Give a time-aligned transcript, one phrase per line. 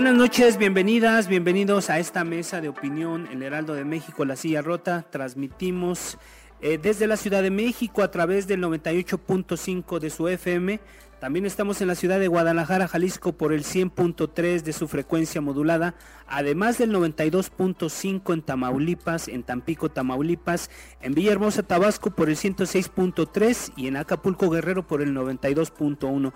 [0.00, 4.62] Buenas noches, bienvenidas, bienvenidos a esta mesa de opinión, El Heraldo de México, La Silla
[4.62, 5.04] Rota.
[5.10, 6.16] Transmitimos
[6.62, 10.80] eh, desde la Ciudad de México a través del 98.5 de su FM.
[11.20, 15.94] También estamos en la ciudad de Guadalajara, Jalisco, por el 100.3 de su frecuencia modulada,
[16.26, 20.70] además del 92.5 en Tamaulipas, en Tampico, Tamaulipas,
[21.02, 26.32] en Villahermosa, Tabasco, por el 106.3 y en Acapulco, Guerrero, por el 92.1.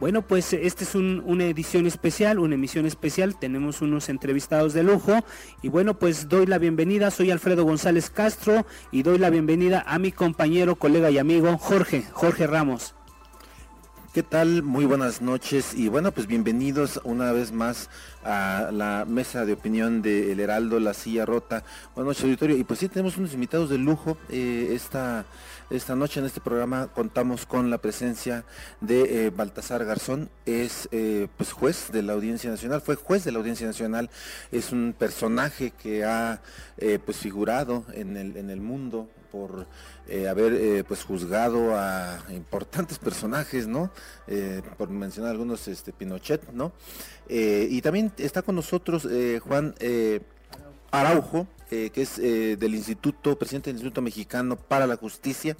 [0.00, 3.36] Bueno, pues esta es una edición especial, una emisión especial.
[3.36, 5.24] Tenemos unos entrevistados de lujo.
[5.60, 7.10] Y bueno, pues doy la bienvenida.
[7.10, 12.04] Soy Alfredo González Castro y doy la bienvenida a mi compañero, colega y amigo Jorge,
[12.12, 12.94] Jorge Ramos.
[14.14, 14.62] ¿Qué tal?
[14.62, 17.90] Muy buenas noches y bueno, pues bienvenidos una vez más
[18.24, 21.62] a la mesa de opinión de El Heraldo, La Silla Rota.
[21.94, 22.56] Buenas noches, auditorio.
[22.56, 24.16] Y pues sí, tenemos unos invitados de lujo.
[24.28, 25.26] Eh, esta
[25.70, 28.44] esta noche en este programa contamos con la presencia
[28.80, 33.32] de eh, Baltasar Garzón, es eh, pues juez de la Audiencia Nacional, fue juez de
[33.32, 34.08] la Audiencia Nacional,
[34.50, 36.40] es un personaje que ha
[36.78, 39.66] eh, pues figurado en el, mundo por
[40.28, 43.90] haber pues juzgado a importantes personajes, ¿no?
[44.78, 46.72] por mencionar algunos, este Pinochet, ¿no?
[47.28, 49.06] y también está con nosotros
[49.42, 49.74] Juan
[50.90, 55.56] Araujo, eh, que es eh, del Instituto, presidente del Instituto Mexicano para la Justicia.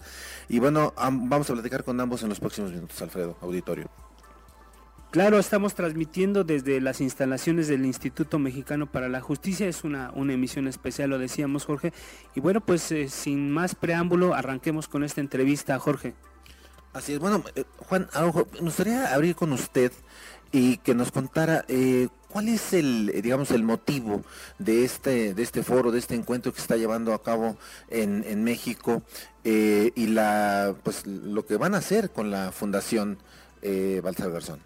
[0.48, 3.88] Y bueno, vamos a platicar con ambos en los próximos minutos, Alfredo, auditorio.
[5.10, 9.66] Claro, estamos transmitiendo desde las instalaciones del Instituto Mexicano para la Justicia.
[9.66, 11.94] Es una, una emisión especial, lo decíamos, Jorge.
[12.34, 16.14] Y bueno, pues eh, sin más preámbulo, arranquemos con esta entrevista, Jorge.
[16.92, 17.18] Así es.
[17.18, 17.42] Bueno,
[17.78, 19.92] Juan me gustaría abrir con usted
[20.52, 24.22] y que nos contara eh, cuál es el, eh, digamos, el motivo
[24.58, 27.56] de este, de este foro, de este encuentro que se está llevando a cabo
[27.88, 29.02] en, en México
[29.44, 33.18] eh, y la, pues, lo que van a hacer con la Fundación
[33.62, 34.60] eh, Balsar Garzón.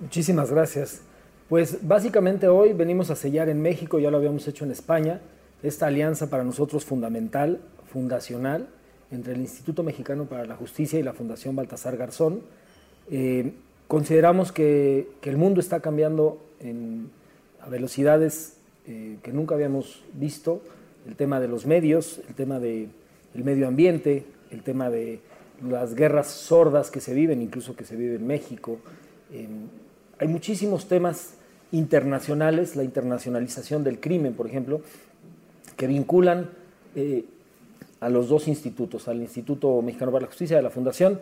[0.00, 1.02] Muchísimas gracias.
[1.48, 5.20] Pues básicamente hoy venimos a sellar en México, ya lo habíamos hecho en España,
[5.62, 7.60] esta alianza para nosotros fundamental,
[7.92, 8.68] fundacional,
[9.10, 12.42] entre el Instituto Mexicano para la Justicia y la Fundación Baltasar Garzón.
[13.88, 16.38] Consideramos que, el mundo está cambiando
[17.60, 18.56] a velocidades
[18.86, 20.62] eh, que nunca habíamos visto.
[21.06, 22.88] El tema de los medios, el tema del
[23.34, 25.20] medio ambiente, el tema de
[25.68, 28.78] las guerras sordas que se viven, incluso que se vive en México.
[30.18, 31.34] hay muchísimos temas
[31.72, 34.80] internacionales, la internacionalización del crimen, por ejemplo,
[35.76, 36.50] que vinculan
[36.94, 37.24] eh,
[38.00, 41.20] a los dos institutos, al Instituto Mexicano para la Justicia de la Fundación,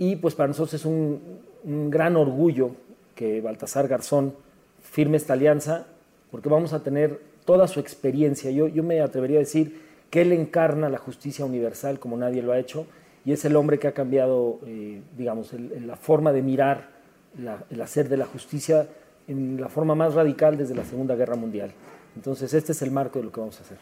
[0.00, 1.20] y pues para nosotros es un,
[1.62, 2.70] un gran orgullo
[3.14, 4.34] que Baltasar Garzón
[4.82, 5.86] firme esta alianza,
[6.30, 8.50] porque vamos a tener toda su experiencia.
[8.50, 12.52] Yo, yo me atrevería a decir que él encarna la justicia universal como nadie lo
[12.52, 12.86] ha hecho,
[13.26, 16.88] y es el hombre que ha cambiado, eh, digamos, la forma de mirar
[17.68, 18.88] el hacer de la justicia
[19.28, 21.72] en la forma más radical desde la Segunda Guerra Mundial.
[22.16, 23.76] Entonces, este es el marco de lo que vamos a hacer.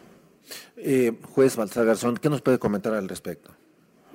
[0.75, 3.51] Eh, juez Baltasar Garzón, ¿qué nos puede comentar al respecto?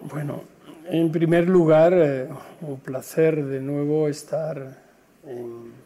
[0.02, 0.42] Bueno,
[0.86, 2.28] en primer lugar, eh,
[2.60, 4.78] un placer de nuevo estar
[5.26, 5.84] en,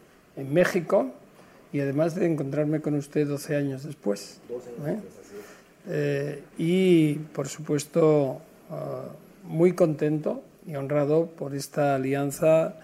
[0.53, 1.11] México
[1.73, 4.39] y además de encontrarme con usted 12 años después.
[4.47, 5.07] 12 años ¿eh?
[5.07, 5.45] después,
[5.89, 9.09] eh, y por supuesto, ah,
[9.43, 12.75] muy contento y honrado por esta alianza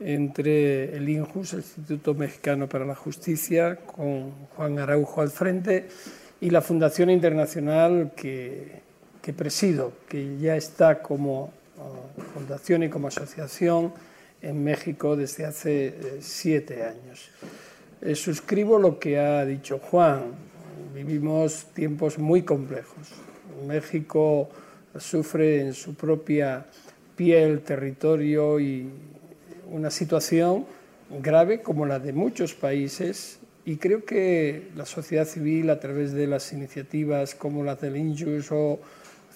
[0.00, 5.88] entre el INJUS, el Instituto Mexicano para la Justicia, con Juan Araujo al frente,
[6.40, 8.80] y la Fundación Internacional que
[9.22, 13.92] que presido, que ya está como uh, fundación y como asociación
[14.42, 17.30] en México desde hace eh, siete años.
[18.00, 20.50] Eh, suscribo lo que ha dicho Juan.
[20.94, 23.08] Vivimos tiempos muy complejos,
[23.66, 24.48] México
[24.98, 26.66] sufre en su propia
[27.14, 28.88] piel, territorio y
[29.70, 30.66] una situación
[31.22, 36.26] grave como la de muchos países y creo que la sociedad civil a través de
[36.26, 38.80] las iniciativas como las del INJUS o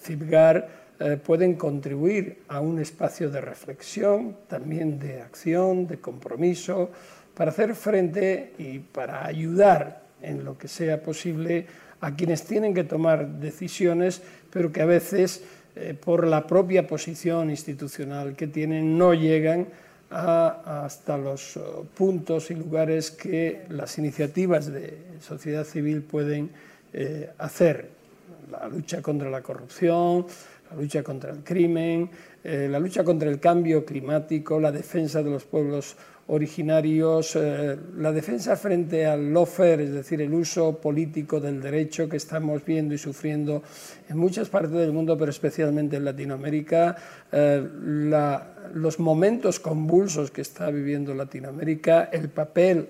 [0.05, 0.69] CIPGAR
[1.01, 6.91] eh, pueden contribuir a un espacio de reflexión, también de acción, de compromiso,
[7.35, 11.67] para hacer frente y para ayudar en lo que sea posible
[12.01, 15.43] a quienes tienen que tomar decisiones, pero que a veces
[15.75, 19.67] eh, por la propia posición institucional que tienen no llegan
[20.11, 21.61] hasta los eh,
[21.97, 26.51] puntos y lugares que las iniciativas de sociedad civil pueden
[27.39, 28.04] hacer.
[28.51, 30.27] La lucha contra la corrupción,
[30.71, 32.11] la lucha contra el crimen,
[32.43, 35.97] eh, la lucha contra el cambio climático, la defensa de los pueblos
[36.27, 42.17] originarios, eh, la defensa frente al lawfare, es decir, el uso político del derecho que
[42.17, 43.63] estamos viendo y sufriendo
[44.09, 46.97] en muchas partes del mundo, pero especialmente en Latinoamérica,
[47.31, 47.63] eh,
[48.75, 52.89] los momentos convulsos que está viviendo Latinoamérica, el papel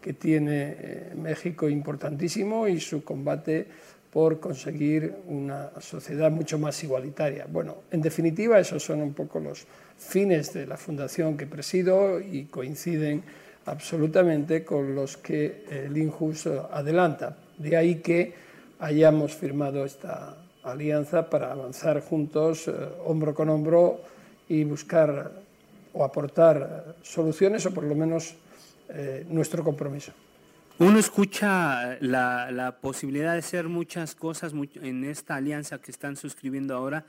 [0.00, 3.66] que tiene México importantísimo y su combate
[4.16, 7.46] por conseguir una sociedad mucho más igualitaria.
[7.52, 9.66] Bueno, en definitiva, esos son un poco los
[9.98, 13.22] fines de la fundación que presido y coinciden
[13.66, 17.36] absolutamente con los que el INJUS adelanta.
[17.58, 18.32] De ahí que
[18.78, 22.72] hayamos firmado esta alianza para avanzar juntos, eh,
[23.04, 24.00] hombro con hombro,
[24.48, 25.30] y buscar
[25.92, 28.34] o aportar soluciones o por lo menos
[28.88, 30.12] eh, nuestro compromiso.
[30.78, 36.76] Uno escucha la, la, posibilidad de hacer muchas cosas en esta alianza que están suscribiendo
[36.76, 37.06] ahora.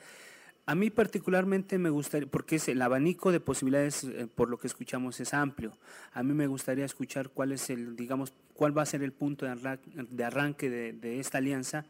[0.66, 4.68] A mí particularmente me gustaría, porque es el abanico de posibilidades, eh, por lo que
[4.68, 5.74] escuchamos, es amplio.
[6.14, 9.46] A mí me gustaría escuchar cuál es el, digamos, cuál va a ser el punto
[9.46, 11.84] de arranque de, esta alianza,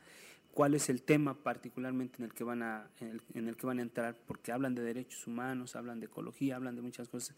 [0.56, 2.88] cuál es el tema particularmente en el que van a,
[3.35, 6.75] en el que van a entrar, porque hablan de derechos humanos, hablan de ecología, hablan
[6.75, 7.35] de muchas cosas.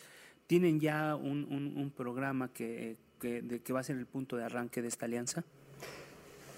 [0.47, 4.81] ¿Tienen ya un, un programa que de qué va a ser el punto de arranque
[4.81, 5.43] de esta alianza?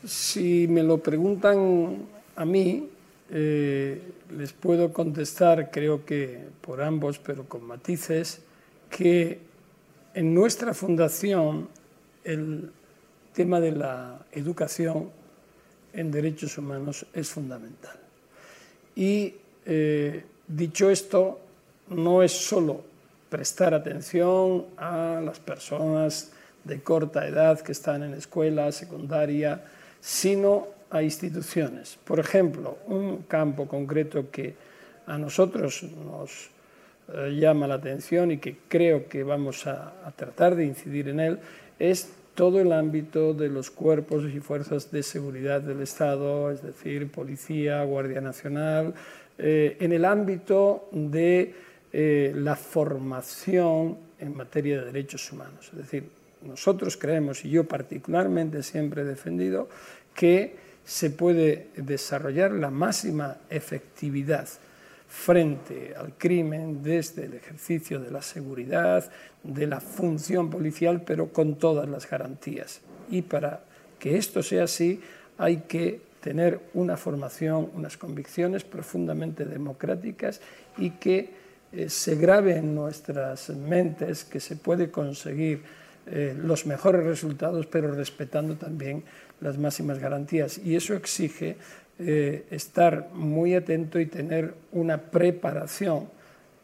[0.05, 2.89] Si me lo preguntan a mí,
[3.29, 4.01] eh,
[4.35, 8.41] les puedo contestar, creo que por ambos, pero con matices,
[8.89, 9.39] que
[10.13, 11.69] en nuestra fundación
[12.23, 12.71] el
[13.33, 15.09] tema de la educación
[15.93, 17.97] en derechos humanos es fundamental.
[18.95, 19.35] Y
[19.65, 21.39] eh, dicho esto,
[21.89, 22.83] no es solo
[23.29, 26.31] prestar atención a las personas
[26.63, 29.63] de corta edad que están en escuela secundaria,
[29.99, 31.97] sino a instituciones.
[32.03, 34.53] Por ejemplo, un campo concreto que
[35.07, 36.51] a nosotros nos
[37.13, 41.39] eh, llama la atención y que creo que vamos a, tratar de incidir en él
[41.79, 47.11] es todo el ámbito de los cuerpos y fuerzas de seguridad del Estado, es decir,
[47.11, 48.93] policía, Guardia Nacional,
[49.37, 51.53] eh, en el ámbito de
[51.91, 55.69] eh, la formación en materia de derechos humanos.
[55.73, 56.05] Es decir,
[56.43, 59.69] nosotros creemos, y yo particularmente siempre he defendido,
[60.13, 64.47] que se puede desarrollar la máxima efectividad
[65.07, 69.11] frente al crimen desde el ejercicio de la seguridad,
[69.43, 72.81] de la función policial, pero con todas las garantías.
[73.09, 73.61] Y para
[73.99, 75.01] que esto sea así
[75.37, 80.39] hay que tener una formación, unas convicciones profundamente democráticas
[80.77, 81.29] y que
[81.73, 85.63] eh, se grabe en nuestras mentes que se puede conseguir
[86.07, 89.03] eh, los mejores resultados, pero respetando también
[89.39, 90.57] las máximas garantías.
[90.57, 91.57] Y eso exige
[91.99, 96.09] eh, estar muy atento y tener una preparación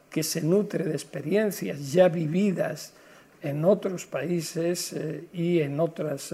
[0.10, 2.94] que se nutre de experiencias ya vividas
[3.42, 6.34] en otros países eh, y en otras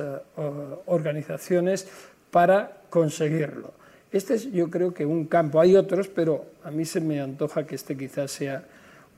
[0.86, 1.88] organizaciones
[2.32, 3.74] para conseguirlo.
[4.12, 7.66] Este es yo creo que un campo, hay otros, pero a mí se me antoja
[7.66, 8.64] que este quizás sea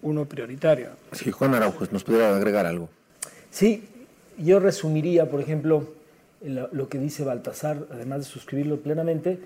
[0.01, 0.89] uno prioritario.
[1.12, 2.89] Sí, Juan Araujo, ¿nos pudiera agregar algo?
[3.55, 3.85] Sí,
[4.38, 5.88] yo resumiría, por ejemplo,
[6.41, 9.39] lo que dice Baltasar, además de suscribirlo plenamente,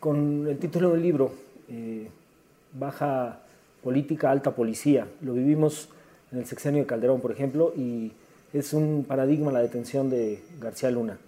[0.00, 1.34] con el título del libro,
[1.68, 2.08] eh,
[2.72, 3.40] Baja
[3.82, 5.06] Política, Alta Policía.
[5.20, 5.90] Lo vivimos
[6.32, 8.12] en el sexenio de Calderón, por ejemplo, y
[8.54, 11.18] es un paradigma la detención de García Luna.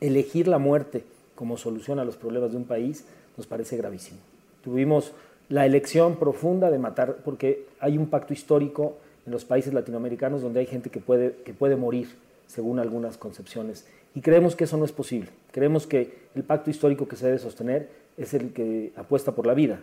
[0.00, 3.04] Elegir la muerte como solución a los problemas de un país
[3.36, 4.20] nos parece gravísimo.
[4.64, 5.12] Tuvimos
[5.50, 8.96] la elección profunda de matar, porque hay un pacto histórico
[9.26, 12.08] en los países latinoamericanos donde hay gente que puede, que puede morir,
[12.46, 13.86] según algunas concepciones.
[14.14, 15.30] Y creemos que eso no es posible.
[15.50, 19.54] Creemos que el pacto histórico que se debe sostener es el que apuesta por la
[19.54, 19.80] vida.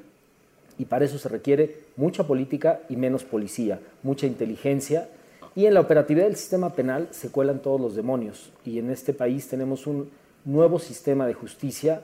[0.80, 5.10] Y para eso se requiere mucha política y menos policía, mucha inteligencia.
[5.56, 8.52] Y en la operatividad del sistema penal se cuelan todos los demonios.
[8.66, 10.10] Y en este país tenemos un
[10.46, 12.02] nuevo sistema de justicia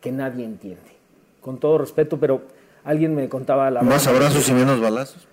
[0.00, 0.96] que nadie entiende.
[1.40, 2.42] con todo respeto, pero
[2.84, 3.82] alguien me contaba la...
[3.82, 5.26] Más abrazos y menos balazos.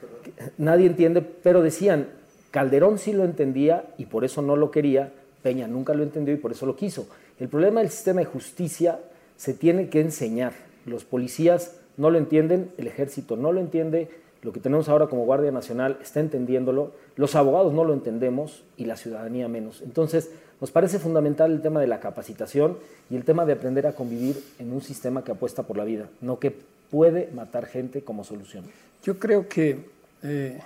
[0.58, 2.08] Nadie entiende, pero decían,
[2.52, 5.12] Calderón sí lo entendía y por eso no lo quería,
[5.44, 7.08] Peña nunca lo entendió y por eso lo quiso.
[7.40, 9.00] El problema del sistema de justicia
[9.38, 10.54] se tiene que enseñar.
[10.86, 14.10] Los policías no lo entienden, el ejército no lo entiende,
[14.42, 18.86] lo que tenemos ahora como Guardia Nacional está entendiéndolo, los abogados no lo entendemos y
[18.86, 19.82] la ciudadanía menos.
[19.82, 20.30] Entonces,
[20.62, 22.78] nos parece fundamental el tema de la capacitación
[23.10, 26.10] y el tema de aprender a convivir en un sistema que apuesta por la vida,
[26.22, 26.56] no que
[26.96, 28.64] puede matar gente como solución.
[29.04, 29.78] Yo creo que
[30.24, 30.58] eh,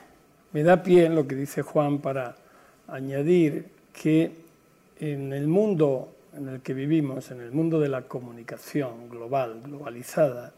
[0.53, 2.35] me da pie en lo que dice Juan para
[2.87, 4.31] añadir que
[4.99, 10.53] en el mundo en el que vivimos, en el mundo de la comunicación global, globalizada,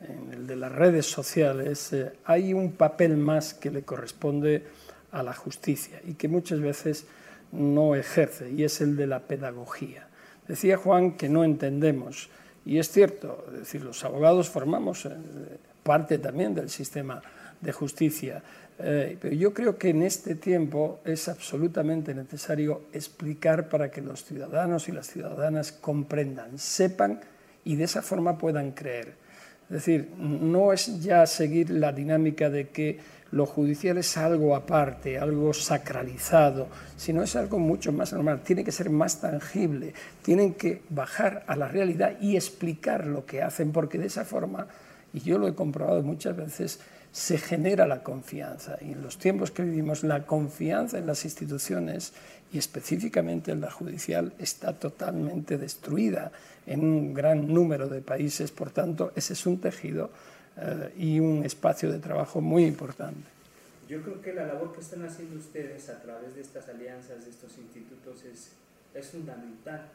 [0.00, 4.62] en el de las redes sociales, eh, hay un papel más que le corresponde
[5.10, 7.04] a la justicia y que muchas veces
[7.50, 10.06] no ejerce, y es el de la pedagogía.
[10.46, 12.28] Decía Juan que no entendemos,
[12.66, 15.10] y es cierto, es decir, los abogados formamos eh,
[15.84, 17.22] parte también del sistema
[17.60, 18.42] de justicia,
[18.78, 24.24] eh, pero yo creo que en este tiempo es absolutamente necesario explicar para que los
[24.24, 27.20] ciudadanos y las ciudadanas comprendan, sepan
[27.64, 29.14] y de esa forma puedan creer.
[29.68, 32.98] Es decir, no es ya seguir la dinámica de que
[33.32, 38.70] lo judicial es algo aparte, algo sacralizado, sino es algo mucho más normal, tiene que
[38.70, 39.92] ser más tangible,
[40.22, 44.68] tienen que bajar a la realidad y explicar lo que hacen, porque de esa forma,
[45.12, 46.80] y yo lo he comprobado muchas veces,
[47.10, 48.76] se genera la confianza.
[48.80, 52.12] Y en los tiempos que vivimos, la confianza en las instituciones
[52.56, 56.32] y específicamente en la judicial está totalmente destruida
[56.66, 58.50] en un gran número de países.
[58.50, 60.10] Por tanto, ese es un tejido
[60.56, 63.28] eh, y un espacio de trabajo muy importante.
[63.86, 67.30] Yo creo que la labor que están haciendo ustedes a través de estas alianzas, de
[67.30, 68.52] estos institutos, es,
[68.94, 69.90] es fundamental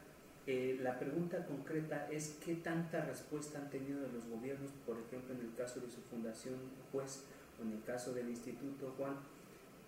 [0.46, 5.40] eh, la pregunta concreta es qué tanta respuesta han tenido los gobiernos, por ejemplo, en
[5.40, 6.54] el caso de su fundación
[6.90, 7.24] juez
[7.60, 9.14] o en el caso del Instituto Juan,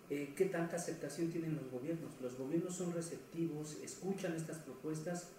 [0.09, 2.11] eh, qué tanta aceptación tienen los gobiernos.
[2.21, 5.29] ¿Los gobiernos son receptivos, escuchan estas propuestas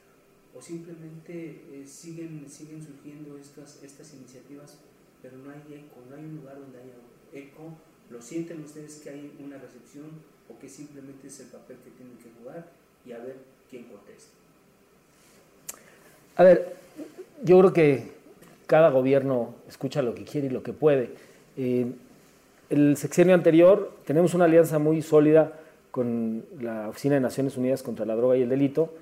[0.54, 4.78] o simplemente eh, siguen, siguen surgiendo estas, estas iniciativas,
[5.22, 6.94] pero no hay eco, no hay un lugar donde haya
[7.32, 7.76] eco?
[8.10, 10.06] ¿Lo sienten ustedes que hay una recepción
[10.48, 12.70] o que simplemente es el papel que tienen que jugar
[13.04, 13.36] y a ver
[13.70, 14.30] quién contesta?
[16.36, 16.76] A ver,
[17.42, 18.12] yo creo que
[18.66, 21.10] cada gobierno escucha lo que quiere y lo que puede.
[21.56, 21.86] Eh,
[22.70, 25.52] el sexenio anterior tenemos una alianza muy sólida
[25.90, 28.92] con la Oficina de Naciones Unidas contra la Droga y el Delito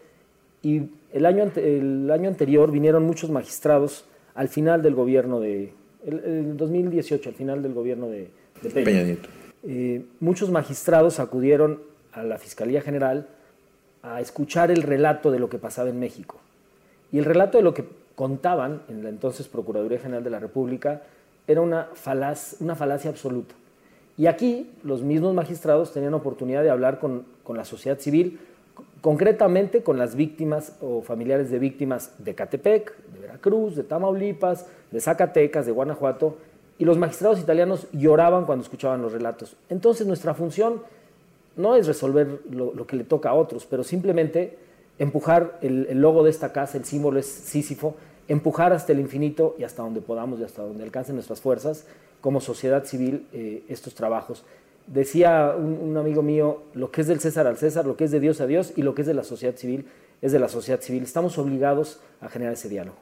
[0.62, 4.04] y el año, el año anterior vinieron muchos magistrados
[4.34, 5.72] al final del gobierno de,
[6.06, 8.30] el, 2018, al final del gobierno de,
[8.72, 9.16] Peña.
[9.62, 11.80] Eh, muchos magistrados acudieron
[12.12, 13.26] a la Fiscalía General
[14.02, 16.40] a escuchar el relato de lo que pasaba en México.
[17.12, 21.02] Y el relato de lo que contaban en la entonces Procuraduría General de la República
[21.46, 23.54] era una, falaz, una falacia absoluta.
[24.16, 28.38] Y aquí los mismos magistrados tenían oportunidad de hablar con, con la sociedad civil,
[29.00, 35.00] concretamente con las víctimas o familiares de víctimas de Catepec, de Veracruz, de Tamaulipas, de
[35.00, 36.38] Zacatecas, de Guanajuato,
[36.78, 39.56] y los magistrados italianos lloraban cuando escuchaban los relatos.
[39.68, 40.82] Entonces nuestra función
[41.56, 44.58] no es resolver lo, lo que le toca a otros, pero simplemente
[44.98, 47.96] empujar el, logo de esta casa, el símbolo es Sísifo,
[48.28, 51.84] empujar hasta el infinito y hasta donde podamos y hasta donde alcancen nuestras fuerzas
[52.20, 54.44] como sociedad civil eh, estos trabajos.
[54.86, 58.20] Decía un, amigo mío, lo que es del César al César, lo que es de
[58.20, 59.86] Dios a Dios y lo que es de la sociedad civil
[60.20, 61.02] es de la sociedad civil.
[61.02, 62.96] Estamos obligados a generar ese diálogo.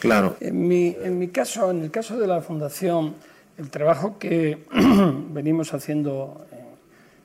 [0.00, 0.36] Claro.
[0.40, 3.14] En mi, en mi caso, en el caso de la Fundación,
[3.58, 4.58] el trabajo que
[5.32, 6.46] venimos haciendo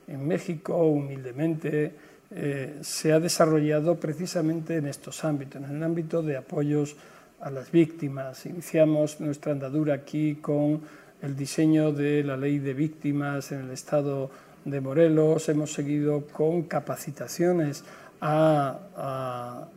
[0.08, 1.94] en, en México humildemente,
[2.36, 6.96] eh, se ha desarrollado precisamente en estos ámbitos, en el ámbito de apoyos
[7.44, 8.46] a las víctimas.
[8.46, 10.80] Iniciamos nuestra andadura aquí con
[11.20, 14.30] el diseño de la ley de víctimas en el estado
[14.64, 17.84] de Morelos, hemos seguido con capacitaciones
[18.20, 19.68] a,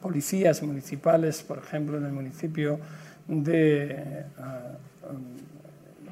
[0.00, 2.78] policías municipales, por ejemplo, en el municipio
[3.26, 4.24] de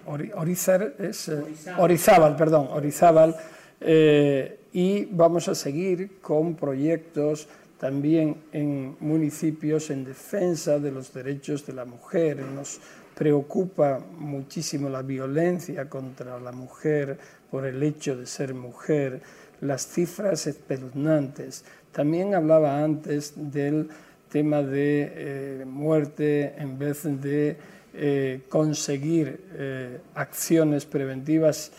[0.07, 1.43] Orizar, es, eh,
[1.79, 3.37] Orizábal, perdón, Orizábal,
[3.81, 7.49] eh, y vamos a seguir con proyectos
[7.83, 12.39] también en municipios en defensa de los derechos de la mujer.
[12.39, 12.79] Nos
[13.12, 17.19] preocupa muchísimo la violencia contra la mujer
[17.51, 19.21] por el hecho de ser mujer,
[19.61, 21.65] las cifras espeluznantes.
[21.91, 23.89] También hablaba antes del
[24.31, 27.57] tema de eh, muerte en vez de
[27.95, 31.73] eh, conseguir eh, acciones preventivas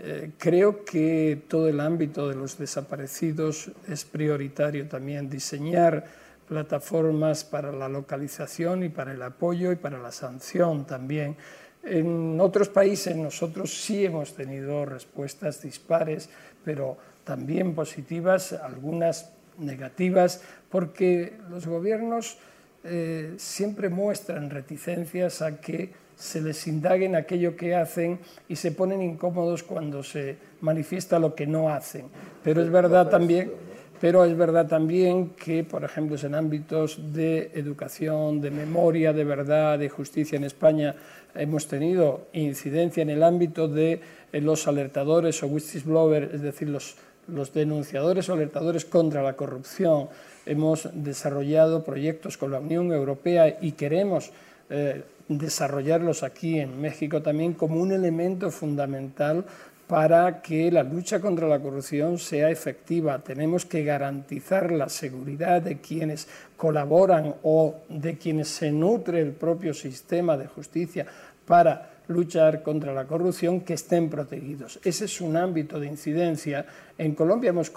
[0.00, 6.04] eh, creo que todo el ámbito de los desaparecidos es prioritario también diseñar
[6.46, 11.36] plataformas para la localización y para el apoyo y para la sanción también.
[11.82, 16.30] En otros países nosotros sí hemos tenido respuestas dispares,
[16.64, 22.38] pero también positivas, algunas negativas, porque los gobiernos
[22.84, 28.72] eh, siempre muestran reticencias a que se les indague en aquello que hacen y se
[28.72, 32.06] ponen incómodos cuando se manifiesta lo que no hacen.
[32.42, 33.52] Pero es verdad también,
[34.00, 39.78] pero es verdad también que, por ejemplo, en ámbitos de educación, de memoria, de verdad,
[39.78, 40.96] de justicia en España,
[41.36, 44.00] hemos tenido incidencia en el ámbito de
[44.32, 46.96] eh, los alertadores o whistleblowers, es decir, los,
[47.28, 50.08] los denunciadores o alertadores contra la corrupción.
[50.46, 54.32] Hemos desarrollado proyectos con la Unión Europea y queremos
[54.70, 59.44] eh, desarrollarlos aquí en México también como un elemento fundamental
[59.86, 63.18] para que la lucha contra la corrupción sea efectiva.
[63.20, 69.72] Tenemos que garantizar la seguridad de quienes colaboran o de quienes se nutre el propio
[69.72, 71.06] sistema de justicia
[71.46, 74.78] para luchar contra la corrupción que estén protegidos.
[74.84, 76.66] Ese es un ámbito de incidencia.
[76.96, 77.72] En Colombia hemos,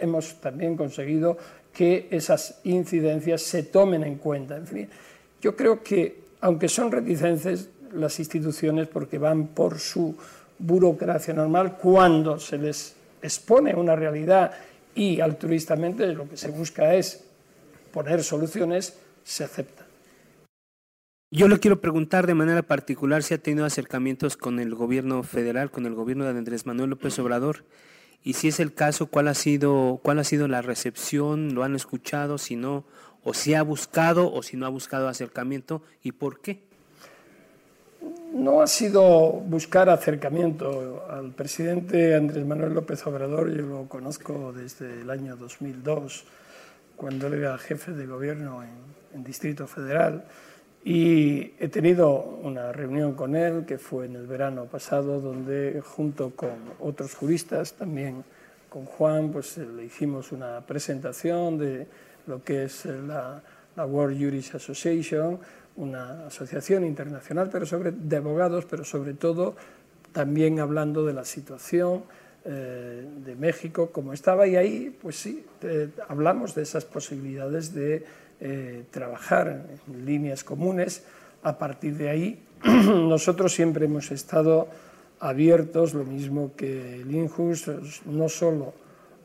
[0.00, 1.38] hemos también conseguido
[1.72, 4.56] que esas incidencias se tomen en cuenta.
[4.56, 4.88] En fin,
[5.40, 10.16] yo creo que aunque son reticentes las instituciones porque van por su
[10.58, 14.52] burocracia normal, cuando se les expone una realidad
[14.94, 17.24] y altruistamente lo que se busca es
[17.92, 19.86] poner soluciones, se acepta.
[21.30, 25.70] Yo le quiero preguntar de manera particular si ha tenido acercamientos con el gobierno federal,
[25.70, 27.64] con el gobierno de Andrés Manuel López Obrador,
[28.22, 31.76] y si es el caso, cuál ha sido, cuál ha sido la recepción, lo han
[31.76, 32.84] escuchado, si no,
[33.22, 36.62] o si ha buscado o si no ha buscado acercamiento y por qué.
[38.32, 41.04] No ha sido buscar acercamiento.
[41.08, 46.24] Al presidente Andrés Manuel López Obrador, yo lo conozco desde el año 2002,
[46.94, 50.26] cuando él era jefe de gobierno en, Distrito Federal,
[50.88, 56.30] y he tenido una reunión con él que fue en el verano pasado, donde junto
[56.36, 58.22] con otros juristas, también
[58.68, 61.88] con Juan, pues le hicimos una presentación de
[62.28, 63.42] lo que es la,
[63.76, 65.40] World Jurist Association,
[65.74, 69.56] una asociación internacional pero sobre, de abogados, pero sobre todo
[70.12, 72.04] también hablando de la situación
[72.44, 74.46] eh, de México como estaba.
[74.46, 75.44] Y ahí pues sí,
[76.06, 78.04] hablamos de esas posibilidades de
[78.40, 81.04] eh, trabajar en líneas comunes.
[81.42, 84.68] A partir de ahí nosotros siempre hemos estado
[85.20, 87.70] abiertos, lo mismo que el INJUS,
[88.06, 88.74] no solo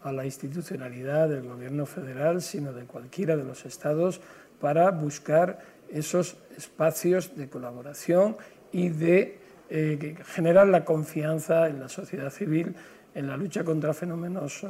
[0.04, 4.22] a la institucionalidad del gobierno federal, sino de cualquiera de los estados,
[4.60, 8.38] para buscar esos espacios de colaboración
[8.72, 12.76] y de eh, generar la confianza en la sociedad civil
[13.14, 14.66] en la lucha contra fenómenos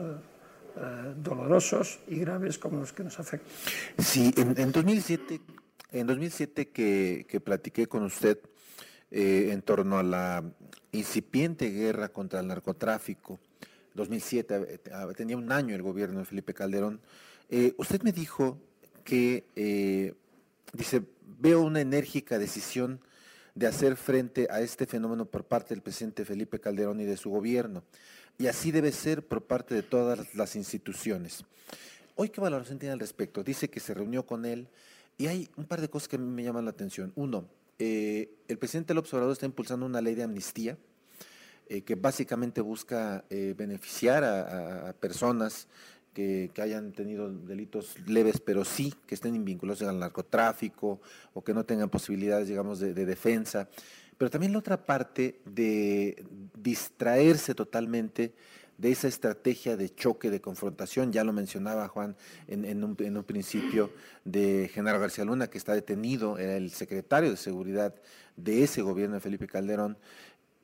[0.76, 3.50] eh, eh, dolorosos y graves como los que nos afectan.
[3.98, 5.42] Sí, en, 2007,
[5.92, 8.40] en 2007 que, que platiqué con usted
[9.14, 10.42] en torno a la
[10.94, 13.40] incipiente guerra contra el narcotráfico,
[13.96, 17.02] 2007, eh, tenía un año el gobierno de Felipe Calderón.
[17.50, 18.58] Eh, usted me dijo
[19.04, 20.14] que, eh,
[20.74, 21.04] dice,
[21.40, 23.02] veo una enérgica decisión
[23.56, 27.30] de hacer frente a este fenómeno por parte del presidente Felipe Calderón y de su
[27.30, 27.84] gobierno.
[28.38, 31.44] Y así debe ser por parte de todas las instituciones.
[32.16, 33.44] Hoy, ¿qué valoración tiene al respecto?
[33.44, 34.68] Dice que se reunió con él
[35.18, 37.12] y hay un par de cosas que a mí me llaman la atención.
[37.16, 40.78] Uno, el presidente López Obrador está impulsando una ley de amnistía
[41.68, 45.68] eh, que básicamente busca eh, beneficiar a, personas
[46.14, 51.02] que, hayan tenido delitos leves, pero sí que estén vinculados al narcotráfico
[51.34, 53.70] o que no tengan posibilidades, digamos, de, defensa.
[54.18, 56.24] Pero también la otra parte de
[56.56, 58.34] distraerse totalmente
[58.78, 62.16] de esa estrategia de choque, de confrontación, ya lo mencionaba Juan
[62.48, 63.92] en, un, principio,
[64.26, 67.94] de Genaro García Luna, que está detenido, era el secretario de Seguridad
[68.38, 69.98] de ese gobierno de Felipe Calderón,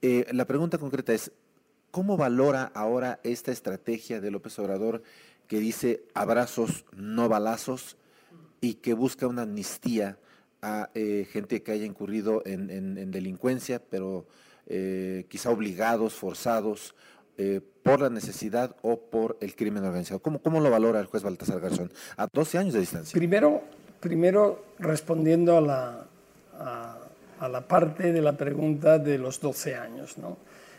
[0.01, 1.31] eh, la pregunta concreta es,
[1.91, 5.01] ¿cómo valora ahora esta estrategia de López Obrador
[5.47, 7.97] que dice abrazos, no balazos,
[8.60, 10.17] y que busca una amnistía
[10.62, 14.25] a eh, gente que haya incurrido en, delincuencia, pero
[14.65, 16.95] eh, quizá obligados, forzados,
[17.83, 20.19] por la necesidad o por el crimen organizado?
[20.19, 23.15] ¿Cómo, ¿Cómo lo valora el juez Baltasar Garzón a 12 años de distancia?
[23.15, 23.62] Primero,
[23.99, 26.07] primero respondiendo a la
[27.39, 30.17] a la parte de la pregunta de los 12 años.
[30.17, 30.38] ¿no?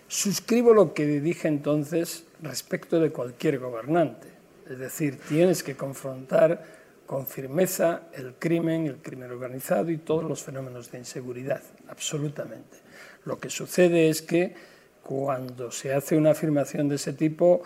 [0.09, 4.28] Suscribo lo que dije entonces respecto de cualquier gobernante.
[4.68, 6.62] Es decir, tienes que confrontar
[7.07, 12.76] con firmeza el crimen, el crimen organizado y todos los fenómenos de inseguridad, absolutamente.
[13.24, 14.54] Lo que sucede es que
[15.02, 17.62] cuando se hace una afirmación de ese tipo,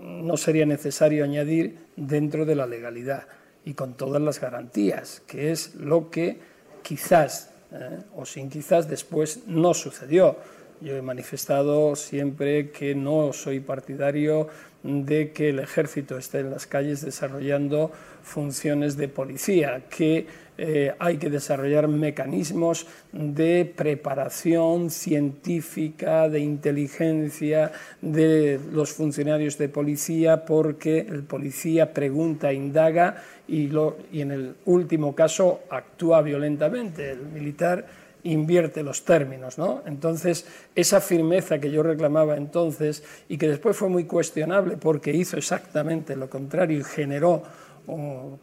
[0.00, 3.26] no sería necesario añadir dentro de la legalidad.
[3.64, 6.40] y con todas las garantías, que es lo que
[6.82, 10.36] quizás, eh, o sin quizás, después no sucedió.
[10.82, 14.48] Yo he manifestado siempre que no soy partidario
[14.82, 17.92] de que el ejército esté en las calles desarrollando
[18.24, 20.26] funciones de policía, que
[20.58, 30.44] eh, hay que desarrollar mecanismos de preparación científica, de inteligencia de los funcionarios de policía,
[30.44, 37.12] porque el policía pregunta, indaga y, lo, y en el último caso actúa violentamente.
[37.12, 39.58] El militar invierte los términos.
[39.58, 39.82] ¿no?
[39.86, 45.36] Entonces, esa firmeza que yo reclamaba entonces y que después fue muy cuestionable porque hizo
[45.36, 47.42] exactamente lo contrario y generó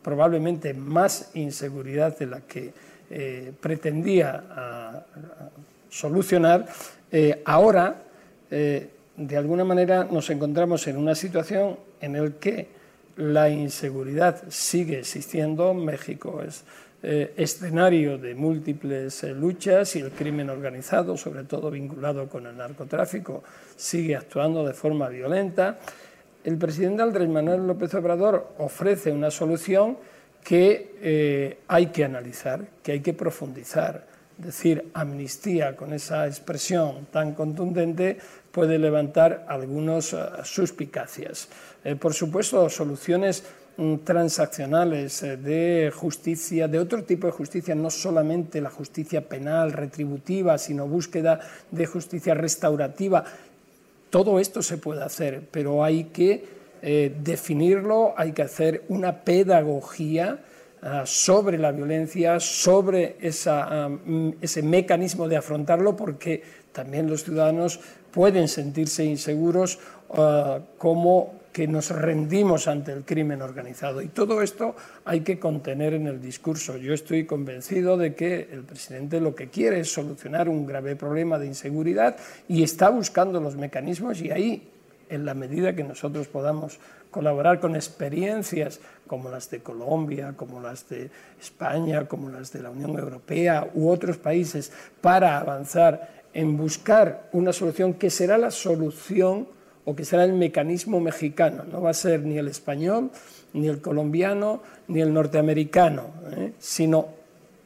[0.02, 2.74] probablemente más inseguridad de la que
[3.10, 5.06] eh, pretendía
[5.90, 6.68] solucionar,
[7.12, 8.04] eh, ahora,
[8.52, 12.68] eh, de alguna manera, nos encontramos en una situación en la que
[13.18, 15.74] la inseguridad sigue existiendo.
[15.74, 16.64] México es
[17.02, 22.58] eh, escenario de múltiples eh, luchas y el crimen organizado, sobre todo vinculado con el
[22.58, 23.42] narcotráfico,
[23.78, 25.78] sigue actuando de forma violenta.
[26.44, 29.98] El presidente Andrés Manuel López Obrador ofrece una solución
[30.44, 34.06] que eh, hay que analizar, que hay que profundizar.
[34.38, 38.18] Decir amnistía con esa expresión tan contundente
[38.52, 41.50] puede levantar algunas suspicacias.
[42.00, 43.44] por supuesto, soluciones
[44.04, 50.58] transaccionales eh, de justicia, de otro tipo de justicia, no solamente la justicia penal, retributiva,
[50.58, 51.40] sino búsqueda
[51.72, 53.24] de justicia restaurativa.
[54.10, 56.44] Todo esto se puede hacer, pero hay que
[56.82, 60.40] eh, definirlo, hay que hacer una pedagogía
[60.82, 67.80] ah, sobre la violencia, sobre ese mecanismo de afrontarlo, porque también los ciudadanos
[68.12, 69.80] pueden sentirse inseguros
[70.12, 74.02] ah, como que nos rendimos ante el crimen organizado.
[74.02, 76.78] Y todo esto hay que contener en el discurso.
[76.78, 81.40] Yo estoy convencido de que el presidente lo que quiere es solucionar un grave problema
[81.40, 84.70] de inseguridad y está buscando los mecanismos y ahí,
[85.10, 90.88] en la medida que nosotros podamos colaborar con experiencias como las de Colombia, como las
[90.90, 91.10] de
[91.42, 97.52] España, como las de la Unión Europea u otros países, para avanzar en buscar una
[97.52, 99.48] solución que será la solución
[99.90, 103.10] o que será el mecanismo mexicano, no va a ser ni el español,
[103.54, 106.54] ni el colombiano, ni el norteamericano, ¿eh?
[106.60, 107.08] sino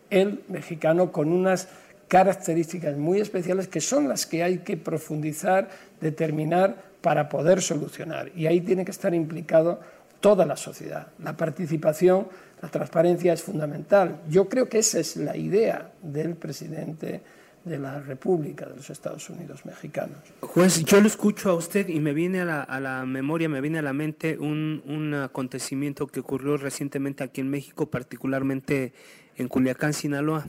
[0.10, 1.68] el mexicano con unas
[2.08, 5.68] características muy especiales que son las que hay que profundizar,
[6.00, 8.32] determinar para poder solucionar.
[8.38, 9.82] Y ahí tiene que estar implicado
[10.22, 11.08] toda la sociedad.
[11.20, 12.30] La participación,
[12.62, 14.22] la transparencia es fundamental.
[14.30, 17.20] Yo creo que esa es la idea del presidente
[17.66, 20.18] de la República de los Estados Unidos mexicanos.
[20.42, 22.46] Juez, yo lo escucho a usted y me viene a
[22.80, 27.90] la, memoria, me viene a la mente un, acontecimiento que ocurrió recientemente aquí en México,
[27.90, 28.94] particularmente
[29.38, 30.46] en Culiacán, Sinaloa.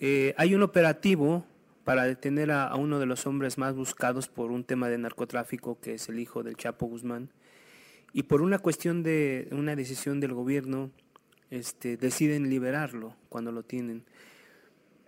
[0.00, 1.46] Eh, hay un operativo
[1.84, 5.94] para detener a, uno de los hombres más buscados por un tema de narcotráfico, que
[5.94, 7.30] es el hijo del Chapo Guzmán,
[8.12, 10.90] y por una cuestión de una decisión del gobierno,
[11.50, 14.02] este, deciden liberarlo cuando lo tienen.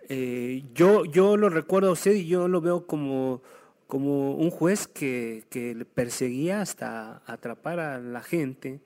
[0.09, 3.43] Eh, yo, yo lo recuerdo a usted y yo lo veo como,
[3.85, 8.81] como un juez que, que perseguía hasta atrapar a la gente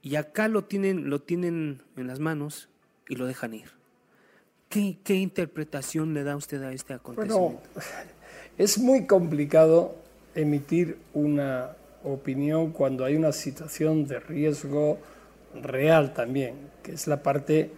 [0.00, 2.70] y acá lo tienen, lo tienen en las manos
[3.06, 3.70] y lo dejan ir.
[4.70, 7.38] ¿Qué, qué interpretación le da usted a este acontecimiento?
[7.38, 7.60] Bueno,
[8.58, 9.94] es muy complicado
[10.34, 14.98] emitir una opinión cuando hay una situación de riesgo
[15.54, 17.70] real también, que es la parte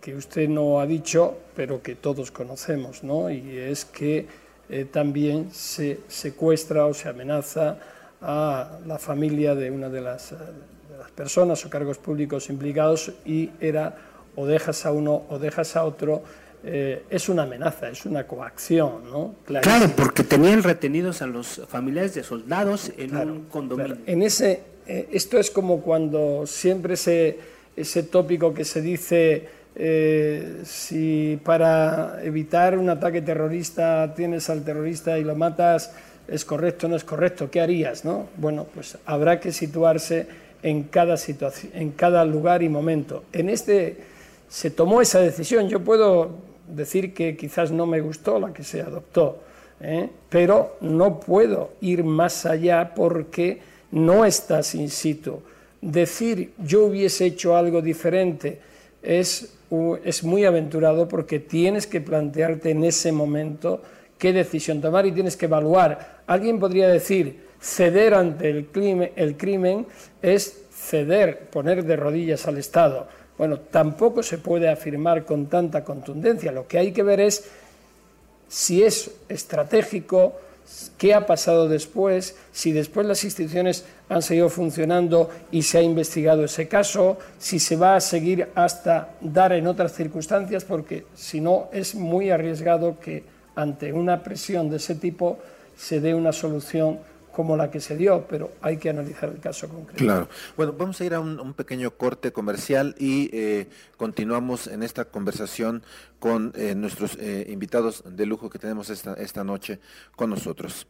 [0.00, 3.30] que usted no ha dicho, pero que todos conocemos, ¿no?
[3.30, 4.26] y es que
[4.70, 7.78] eh, también se secuestra o se amenaza
[8.20, 10.36] a la familia de una de las, eh,
[10.98, 13.96] las, personas o cargos públicos implicados y era
[14.36, 16.22] o dejas a uno o dejas a otro.
[16.64, 19.36] Eh, es una amenaza, es una coacción, ¿no?
[19.46, 23.96] Claro, porque tenían retenidos a los familiares de soldados en un condominio.
[24.06, 27.38] En ese, esto es como cuando siempre se,
[27.76, 29.48] ese tópico que se dice
[29.80, 35.92] eh, si para evitar un ataque terrorista tienes al terrorista y lo matas,
[36.26, 38.04] es correcto o no es correcto, ¿qué harías?
[38.04, 38.26] No?
[38.36, 40.26] Bueno, pues habrá que situarse
[40.64, 43.22] en cada, situación, en cada lugar y momento.
[43.32, 43.98] En este
[44.48, 45.68] se tomó esa decisión.
[45.68, 46.30] Yo puedo
[46.66, 49.38] decir que quizás no me gustó la que se adoptó,
[49.80, 50.10] ¿eh?
[50.28, 53.60] pero no puedo ir más allá porque
[53.92, 55.40] no estás in situ.
[55.80, 58.58] Decir yo hubiese hecho algo diferente
[59.02, 59.57] es
[60.04, 63.82] es muy aventurado porque tienes que plantearte en ese momento
[64.18, 66.22] qué decisión tomar y tienes que evaluar.
[66.26, 69.86] Alguien podría decir, ceder ante el crimen, el crimen
[70.22, 73.08] es ceder, poner de rodillas al Estado.
[73.36, 76.50] Bueno, tampoco se puede afirmar con tanta contundencia.
[76.50, 77.48] Lo que hay que ver es
[78.48, 80.40] si es estratégico,
[80.96, 86.44] qué ha pasado después, si después las instituciones han seguido funcionando y se ha investigado
[86.44, 91.68] ese caso, si se va a seguir hasta dar en otras circunstancias, porque si no
[91.72, 95.38] es muy arriesgado que ante una presión de ese tipo
[95.76, 96.98] se dé una solución
[97.32, 100.04] como la que se dio, pero hay que analizar el caso concreto.
[100.04, 100.28] Claro.
[100.56, 105.82] Bueno, vamos a ir a un, pequeño corte comercial y eh, continuamos en esta conversación
[106.18, 109.80] con eh, nuestros eh, invitados de lujo que tenemos esta, esta noche
[110.16, 110.86] con nosotros.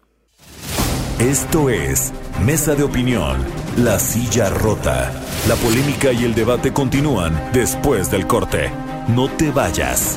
[1.18, 2.12] Esto es
[2.44, 3.38] Mesa de Opinión,
[3.76, 5.10] La Silla Rota.
[5.48, 8.70] La polémica y el debate continúan después del corte.
[9.08, 10.16] No te vayas.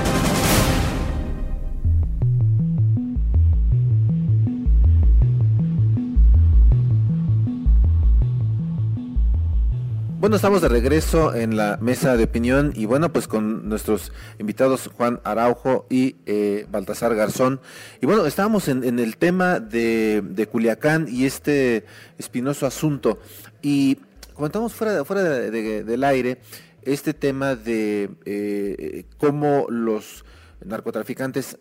[10.21, 14.87] Bueno, estamos de regreso en la mesa de opinión y bueno, pues con nuestros invitados
[14.95, 17.59] Juan Araujo y eh, Baltasar Garzón.
[18.01, 21.87] Y bueno, estábamos en, el tema de, Culiacán y este
[22.19, 23.17] espinoso asunto.
[23.63, 23.97] Y
[24.35, 26.37] comentamos fuera, fuera del aire
[26.83, 30.23] este tema de eh, cómo los
[30.63, 31.57] narcotraficantes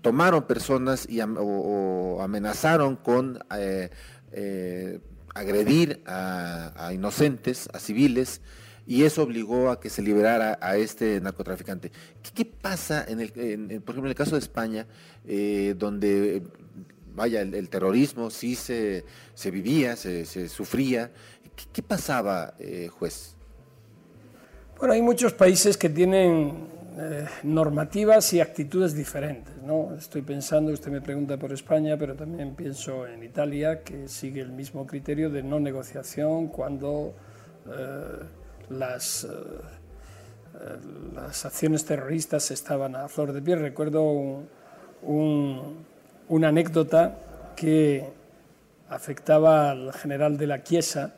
[0.00, 3.40] tomaron personas y, o, amenazaron con...
[4.30, 5.00] Eh,
[5.38, 8.40] agredir a, inocentes, a civiles,
[8.86, 11.92] y eso obligó a que se liberara a este narcotraficante.
[12.34, 14.86] ¿Qué, pasa, en el, por ejemplo, en el caso de España,
[15.26, 16.42] eh, donde,
[17.14, 21.10] vaya, el, terrorismo sí se, se vivía, se, sufría?
[21.72, 23.34] ¿Qué, pasaba, eh, juez?
[24.78, 29.56] Bueno, hay muchos países que tienen eh, normativas y actitudes diferentes.
[29.62, 29.94] ¿no?
[29.96, 34.50] Estoy pensando, usted me pregunta por España, pero también pienso en Italia, que sigue el
[34.50, 37.14] mismo criterio de no negociación cuando
[37.68, 38.24] eh,
[38.70, 39.28] las, eh,
[41.14, 43.60] las acciones terroristas estaban a flor de piel.
[43.60, 44.42] Recuerdo
[45.02, 47.16] una anécdota
[47.54, 48.08] que
[48.88, 51.14] afectaba al general de la Chiesa,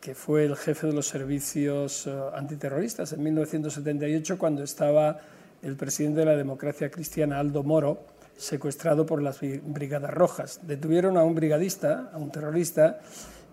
[0.00, 5.18] que fue el jefe de los servicios eh, antiterroristas en 1978 cuando estaba
[5.62, 10.60] el presidente de la democracia cristiana, Aldo Moro, secuestrado por las Brigadas Rojas.
[10.62, 13.00] Detuvieron a un brigadista, a un terrorista,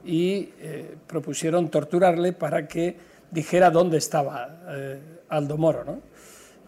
[0.05, 2.95] y eh, propusieron torturarle para que
[3.29, 5.83] dijera dónde estaba eh, Aldo Moro.
[5.83, 6.01] ¿no?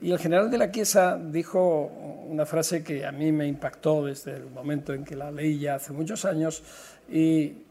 [0.01, 1.85] Y el general de la Chiesa dijo
[2.27, 5.75] una frase que a mí me impactó desde el momento en que la leí ya
[5.75, 6.61] hace muchos años,
[7.09, 7.68] y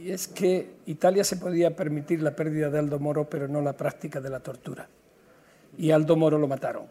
[0.00, 3.72] y es que Italia se podía permitir la pérdida de Aldo Moro, pero no la
[3.72, 4.88] práctica de la tortura.
[5.78, 6.84] Y Aldo Moro lo mataron,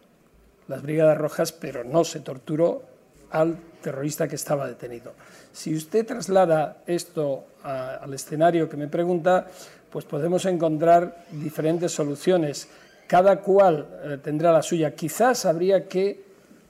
[0.68, 2.82] las Brigadas Rojas, pero no se torturó
[3.30, 5.12] al terrorista que estaba detenido.
[5.52, 9.46] Si usted traslada esto al escenario que me pregunta,
[9.90, 12.68] pues podemos encontrar diferentes soluciones.
[13.06, 14.94] Cada cual eh, tendrá la suya.
[14.94, 16.22] Quizás habría que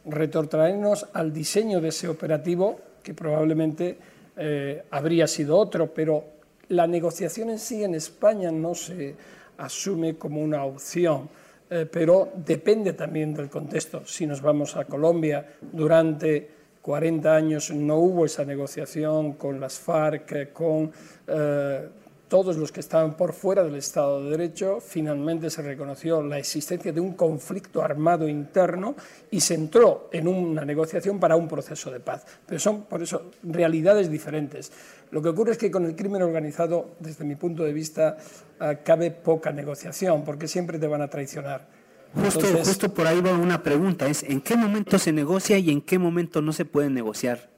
[0.07, 3.99] retortraernos al diseño de ese operativo, que probablemente
[4.37, 6.25] eh, habría sido otro, pero
[6.69, 9.15] la negociación en sí en España no se
[9.59, 11.29] asume como una opción,
[11.69, 14.07] eh, pero depende también del contexto.
[14.07, 16.49] Si nos vamos a Colombia, durante
[16.83, 20.91] 40 años no hubo esa negociación con las FARC, con
[21.27, 21.89] eh,
[22.31, 26.93] todos los que estaban por fuera del Estado de Derecho, finalmente se reconoció la existencia
[26.93, 28.95] de un conflicto armado interno
[29.33, 32.25] y se entró en una negociación para un proceso de paz.
[32.47, 34.71] Pero son, por eso, realidades diferentes.
[35.11, 38.17] Lo que ocurre es que con el crimen organizado, desde mi punto de vista,
[38.61, 41.67] ah, cabe poca negociación, porque siempre te van a traicionar.
[42.15, 45.81] Justo, justo por ahí va una pregunta, es ¿en qué momento se negocia y en
[45.81, 47.51] qué momento no se puede negociar?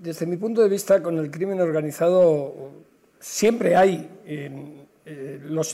[0.00, 2.88] Desde mi punto de vista, con el crimen organizado
[3.20, 4.50] siempre hay eh,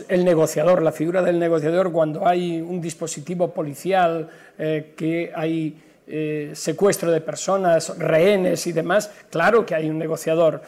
[0.08, 4.28] el negociador, la figura del negociador cuando hay un dispositivo policial,
[4.58, 10.62] eh, que hay eh, secuestro de personas, rehenes y demás, claro que hay un negociador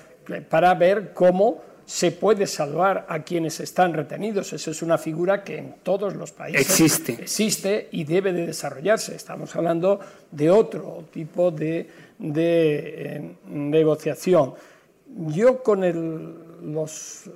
[0.51, 4.53] para ver cómo se puede salvar a quienes están retenidos.
[4.53, 9.17] Esa es una figura que en todos los países existe, existe y debe de desarrollarse.
[9.17, 9.99] Estamos hablando
[10.31, 11.89] de otro tipo de,
[12.19, 14.53] de negociación.
[15.29, 15.83] Yo con
[16.63, 17.31] los eh,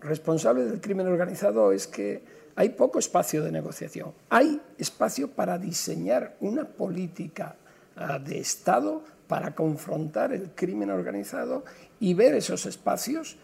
[0.00, 2.22] responsables del crimen organizado es que
[2.54, 4.12] hay poco espacio de negociación.
[4.28, 7.56] Hay espacio para diseñar una política
[7.96, 11.64] ah, de Estado para confrontar el crimen organizado
[12.00, 13.36] y ver esos espacios,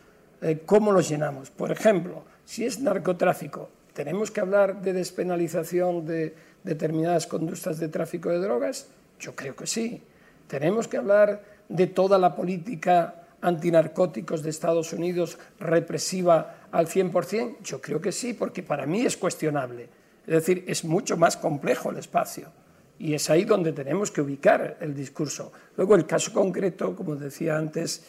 [0.42, 1.50] eh, cómo los llenamos.
[1.50, 8.30] Por ejemplo, si es narcotráfico, ¿Tenemos que hablar de despenalización de determinadas conductas de tráfico
[8.30, 8.86] de drogas?
[9.18, 10.00] Yo creo que sí.
[10.46, 17.56] ¿Tenemos que hablar de toda la política antinarcóticos de Estados Unidos represiva al 100%?
[17.62, 19.88] Yo creo que sí, porque para mí es cuestionable.
[20.26, 22.52] Es decir, es mucho más complejo el espacio.
[22.98, 25.52] Y es ahí donde tenemos que ubicar el discurso.
[25.76, 28.04] Luego, el caso concreto, como decía antes,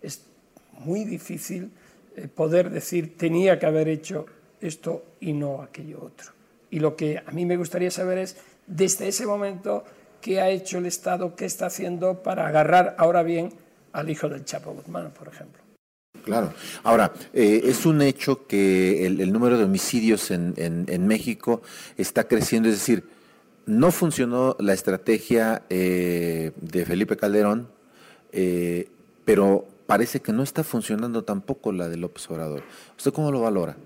[0.00, 0.22] es
[0.78, 1.70] muy difícil
[2.16, 4.26] eh, poder decir tenía que haber hecho
[4.60, 6.32] esto y no aquello otro.
[6.70, 8.36] Y lo que a mí me gustaría saber es,
[8.66, 9.84] desde ese momento,
[10.20, 13.52] qué ha hecho el Estado, qué está haciendo para agarrar ahora bien
[13.92, 15.62] al hijo del Chapo Guzmán, por ejemplo.
[16.24, 16.52] Claro.
[16.82, 21.62] Ahora, eh, es un hecho que el, número de homicidios en, México
[21.96, 23.04] está creciendo, es decir,
[23.66, 27.68] no funcionó la estrategia eh, de Felipe Calderón,
[28.32, 28.88] eh,
[29.24, 32.62] pero parece que no está funcionando tampoco la de López Obrador.
[32.96, 33.76] ¿Usted cómo lo valora?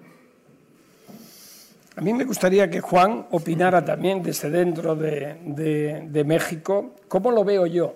[1.95, 6.97] A mí me gustaría que Juan opinara también desde dentro de, México.
[7.07, 7.95] ¿Cómo lo veo yo?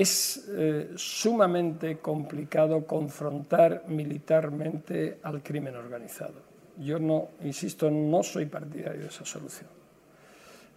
[0.00, 6.40] Es eh, sumamente complicado confrontar militarmente al crimen organizado.
[6.78, 9.68] Yo no, insisto, no soy partidario de esa solución.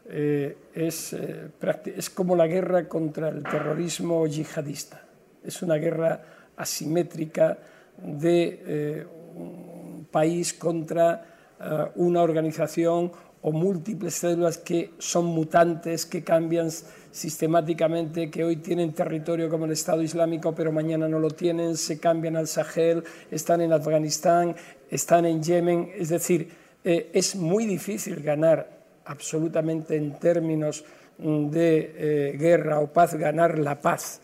[0.10, 1.52] Eh, es, eh,
[1.96, 5.02] es como la guerra contra el terrorismo yihadista.
[5.42, 6.22] Es una guerra
[6.58, 7.58] asimétrica
[7.98, 11.34] de un país contra
[11.64, 16.70] eh, una organización o múltiples células que son mutantes, que cambian
[17.14, 22.00] sistemáticamente, que hoy tienen territorio como el Estado Islámico, pero mañana no lo tienen, se
[22.00, 24.56] cambian al Sahel, están en Afganistán,
[24.90, 25.92] están en Yemen.
[25.96, 26.50] Es decir,
[26.84, 28.68] eh, es muy difícil ganar
[29.06, 30.84] absolutamente en términos
[31.20, 34.20] mm, de eh, guerra o paz, ganar la paz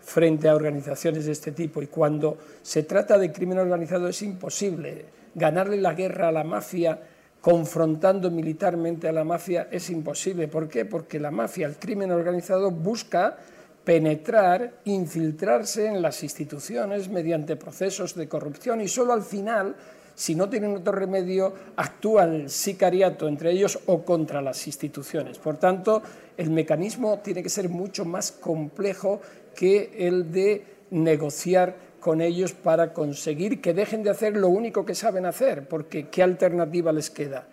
[0.00, 1.82] frente a organizaciones de este tipo.
[1.82, 5.04] Y cuando se trata de crimen organizado es imposible
[5.36, 6.98] ganarle la guerra a la mafia
[7.44, 10.48] confrontando militarmente a la mafia es imposible.
[10.48, 10.86] ¿Por qué?
[10.86, 13.36] Porque la mafia, el crimen organizado, busca
[13.84, 19.76] penetrar, infiltrarse en las instituciones mediante procesos de corrupción y solo al final,
[20.14, 25.38] si no tienen otro remedio, actúa el sicariato entre ellos o contra las instituciones.
[25.38, 26.00] Por tanto,
[26.38, 29.20] el mecanismo tiene que ser mucho más complejo
[29.54, 34.94] que el de negociar con ellos para conseguir que dejen de hacer lo único que
[34.94, 37.48] saben hacer, porque ¿qué alternativa les queda?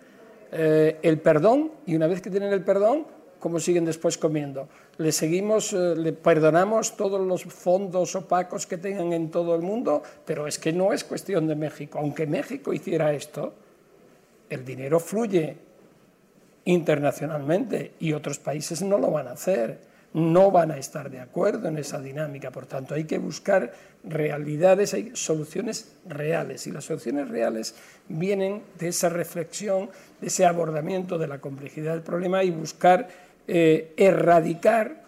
[0.52, 3.06] Eh, el perdón, y una vez que tienen el perdón,
[3.38, 4.68] ¿cómo siguen después comiendo?
[4.98, 10.02] ¿Le seguimos, eh, le perdonamos todos los fondos opacos que tengan en todo el mundo?
[10.26, 11.98] Pero es que no es cuestión de México.
[11.98, 13.54] Aunque México hiciera esto,
[14.50, 15.56] el dinero fluye
[16.66, 21.68] internacionalmente y otros países no lo van a hacer no van a estar de acuerdo
[21.68, 22.50] en esa dinámica.
[22.50, 23.72] Por tanto, hay que buscar
[24.04, 26.66] realidades, hay soluciones reales.
[26.66, 27.74] Y las soluciones reales
[28.08, 33.08] vienen de esa reflexión, de ese abordamiento de la complejidad del problema y buscar
[33.46, 35.02] eh, erradicar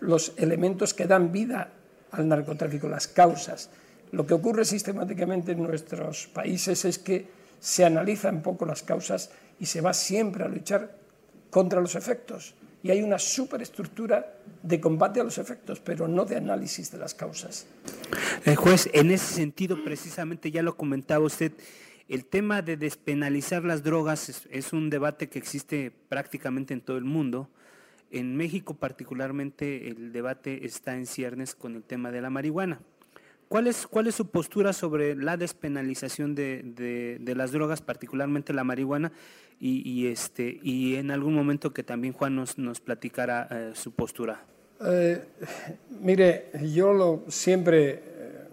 [0.00, 1.70] los elementos que dan vida
[2.12, 3.70] al narcotráfico, las causas.
[4.12, 7.26] Lo que ocurre sistemáticamente en nuestros países es que
[7.60, 10.94] se analizan poco las causas y se va siempre a luchar
[11.50, 12.54] contra los efectos
[12.86, 17.14] y hay una superestructura de combate a los efectos, pero no de análisis de las
[17.14, 17.66] causas.
[18.44, 21.52] Eh, juez, en ese sentido, precisamente ya lo comentaba usted,
[22.08, 27.04] el tema de despenalizar las drogas es, un debate que existe prácticamente en todo el
[27.04, 27.50] mundo.
[28.12, 32.80] En México particularmente el debate está en ciernes con el tema de la marihuana.
[33.48, 38.64] ¿Cuál es, cuál es su postura sobre la despenalización de, de las drogas, particularmente la
[38.64, 39.12] marihuana?
[39.58, 44.42] y, este, y en algún momento que también Juan nos, nos platicara eh, su postura.
[44.84, 45.18] Eh,
[46.02, 48.00] mire, yo lo, siempre eh,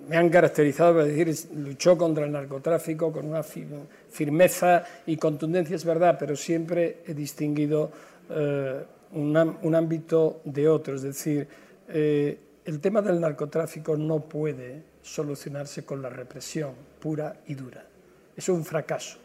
[0.07, 5.83] me han caracterizado para decir, luchó contra el narcotráfico con una firmeza y contundencia, es
[5.83, 7.91] verdad, pero siempre he distinguido
[9.11, 10.95] un, un, ámbito de otro.
[10.95, 11.47] Es decir,
[12.65, 17.85] el tema del narcotráfico no puede solucionarse con la represión pura y dura.
[18.35, 19.17] Es un fracaso.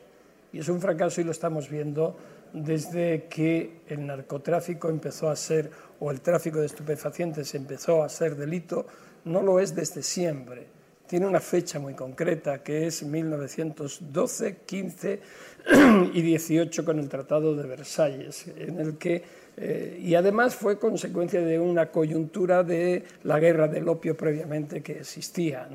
[0.53, 2.17] Y es un fracaso y lo estamos viendo
[2.53, 8.37] desde que el narcotráfico empezó a ser, o el tráfico de estupefacientes empezó a ser
[8.37, 8.87] delito,
[9.25, 10.67] no lo es desde siempre.
[11.07, 15.21] Tiene una fecha muy concreta, que es 1912, 15
[16.13, 19.23] y 18 con el Tratado de Versalles, en el que,
[19.61, 25.01] eh, y además fue consecuencia de una coyuntura de la guerra del opio previamente que
[25.01, 25.69] existía.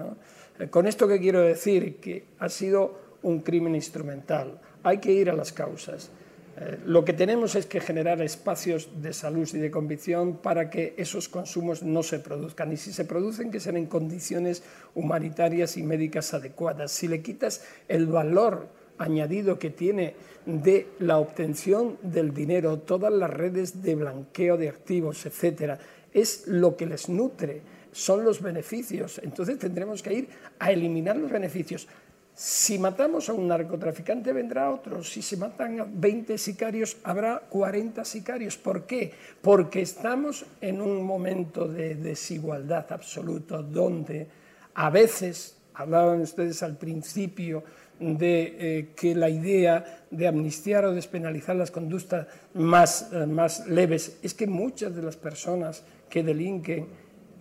[0.57, 4.61] Eh, con esto que quiero decir, que ha sido un crimen instrumental.
[4.83, 6.11] Hay que ir a las causas.
[6.55, 10.93] Eh, lo que tenemos es que generar espacios de salud y de convicción para que
[10.95, 12.71] esos consumos no se produzcan.
[12.71, 14.63] Y si se producen, que sean en condiciones
[14.95, 16.93] humanitarias y médicas adecuadas.
[16.93, 20.15] Si le quitas el valor añadido que tiene
[20.45, 25.79] de la obtención del dinero, todas las redes de blanqueo de activos, etcétera,
[26.13, 29.19] es lo que les nutre, son los beneficios.
[29.23, 30.29] Entonces tendremos que ir
[30.59, 31.87] a eliminar los beneficios.
[32.35, 38.03] Si matamos a un narcotraficante vendrá otro, si se matan a 20 sicarios habrá 40
[38.03, 38.57] sicarios.
[38.57, 39.13] ¿Por qué?
[39.41, 44.27] Porque estamos en un momento de desigualdad absoluto donde
[44.73, 47.63] a veces, hablaban ustedes al principio,
[48.03, 54.19] de eh, que la idea de amnistiar o despenalizar las conductas más, eh, más leves
[54.21, 56.87] es que muchas de las personas que delinquen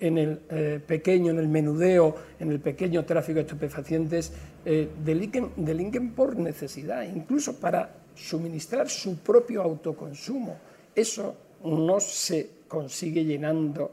[0.02, 4.32] en el eh, pequeño, en el menudeo, en el pequeño tráfico de estupefacientes,
[4.64, 10.58] eh, delinquen, por necesidad, incluso para suministrar su propio autoconsumo.
[10.92, 13.92] Eso no se consigue llenando,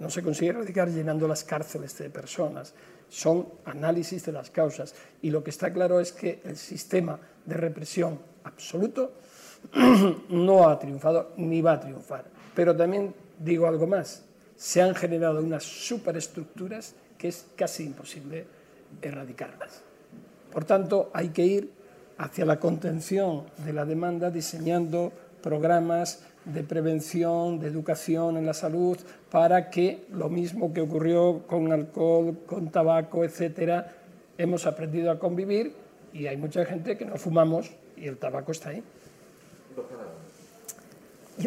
[0.00, 2.74] no se consigue erradicar llenando las cárceles de personas.
[3.10, 4.94] Son análisis de las causas.
[5.20, 9.12] Y lo que está claro es que el sistema de represión absoluto
[10.30, 12.24] no ha triunfado ni va a triunfar.
[12.54, 14.24] Pero también digo algo más
[14.60, 18.44] se han generado unas superestructuras que es casi imposible
[19.00, 19.80] erradicarlas.
[20.52, 21.72] Por tanto, hay que ir
[22.18, 26.20] hacia la contención de la demanda diseñando programas
[26.52, 28.98] de prevención, de educación en la salud,
[29.30, 33.92] para que lo mismo que ocurrió con alcohol, con tabaco, etcétera,
[34.38, 35.74] hemos aprendido a convivir
[36.12, 38.82] y hay mucha gente que no fumamos y el tabaco está ahí.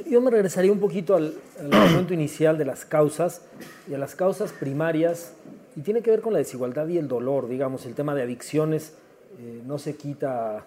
[0.10, 1.36] Yo, me regresaría un poquito al,
[1.72, 3.42] momento inicial de las causas
[3.90, 5.34] y a las causas primarias,
[5.76, 8.94] y tiene que ver con la desigualdad y el dolor, digamos, el tema de adicciones
[9.40, 10.66] eh, no se quita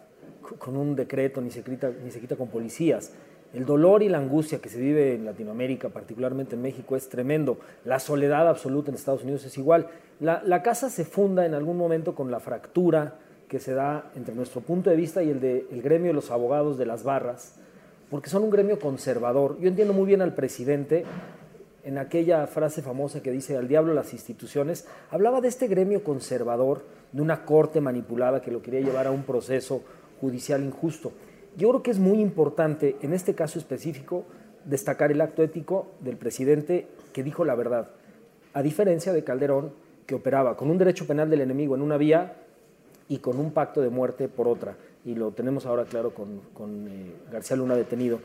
[0.58, 3.12] con un decreto ni se, quita, ni se quita con policías.
[3.54, 7.58] El dolor y la angustia que se vive en Latinoamérica, particularmente en México, es tremendo.
[7.84, 9.88] La soledad absoluta en Estados Unidos es igual.
[10.20, 13.14] La, casa se funda en algún momento con la fractura
[13.48, 16.30] que se da entre nuestro punto de vista y el del el gremio de los
[16.30, 17.54] abogados de las barras,
[18.10, 19.58] porque son un gremio conservador.
[19.60, 21.04] Yo entiendo muy bien al presidente
[21.84, 26.82] en aquella frase famosa que dice al diablo las instituciones, hablaba de este gremio conservador,
[27.12, 29.82] de una corte manipulada que lo quería llevar a un proceso
[30.20, 31.12] judicial injusto.
[31.56, 34.24] Yo creo que es muy importante, en este caso específico,
[34.64, 37.90] destacar el acto ético del presidente que dijo la verdad,
[38.52, 39.72] a diferencia de Calderón,
[40.06, 42.36] que operaba con un derecho penal del enemigo en una vía
[43.08, 44.76] y con un pacto de muerte por otra
[45.06, 48.18] y lo tenemos ahora claro con, eh, García Luna detenido.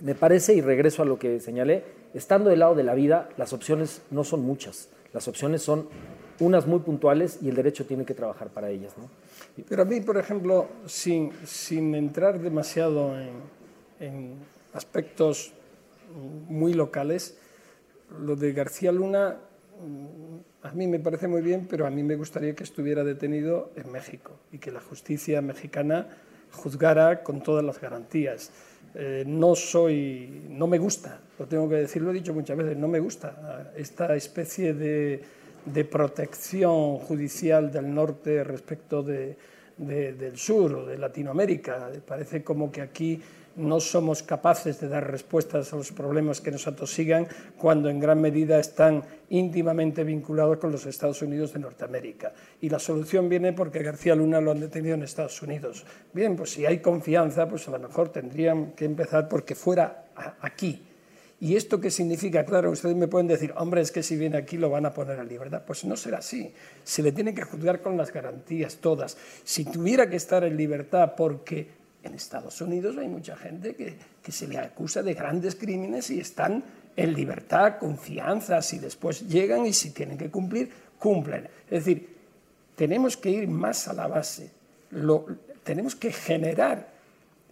[0.00, 3.52] Me parece, y regreso a lo que señalé, estando del lado de la vida, las
[3.52, 4.88] opciones no son muchas.
[5.12, 5.86] Las opciones son
[6.40, 8.94] unas muy puntuales y el derecho tiene que trabajar para ellas.
[9.68, 13.30] Pero a mí, por ejemplo, sin, sin entrar demasiado en,
[14.00, 14.34] en
[14.72, 15.52] aspectos
[16.48, 17.38] muy locales,
[18.20, 19.36] lo de García Luna
[20.62, 23.90] a mí me parece muy bien, pero a mí me gustaría que estuviera detenido en
[23.90, 26.08] México y que la justicia mexicana
[26.52, 28.50] juzgara con todas las garantías.
[28.94, 32.76] Eh, no soy, no me gusta, lo tengo que decir, lo he dicho muchas veces,
[32.76, 35.24] no me gusta esta especie de,
[35.64, 39.36] de protección judicial del norte respecto de,
[39.76, 41.90] del sur o de Latinoamérica.
[42.06, 43.20] Parece como que aquí
[43.56, 47.26] no somos capaces de dar respuestas a los problemas que nos atosigan
[47.58, 52.32] cuando en gran medida están íntimamente vinculados con los Estados Unidos de Norteamérica.
[52.60, 55.84] Y la solución viene porque García Luna lo han detenido en Estados Unidos.
[56.12, 60.06] Bien, pues si hay confianza, pues a lo mejor tendrían que empezar porque fuera
[60.40, 60.88] aquí.
[61.42, 62.44] ¿Y esto qué significa?
[62.44, 65.18] Claro, ustedes me pueden decir, hombre, es que si viene aquí lo van a poner
[65.18, 65.64] a libertad.
[65.66, 66.54] Pues no será así.
[66.84, 69.16] Se le tiene que juzgar con las garantías todas.
[69.42, 71.66] Si tuviera que estar en libertad porque
[72.04, 73.96] en Estados Unidos hay mucha gente que,
[74.30, 76.62] se le acusa de grandes crímenes y están
[76.94, 81.48] en libertad, confianza, si después llegan y si tienen que cumplir, cumplen.
[81.68, 82.08] Es decir,
[82.76, 84.48] tenemos que ir más a la base,
[85.64, 86.91] tenemos que generar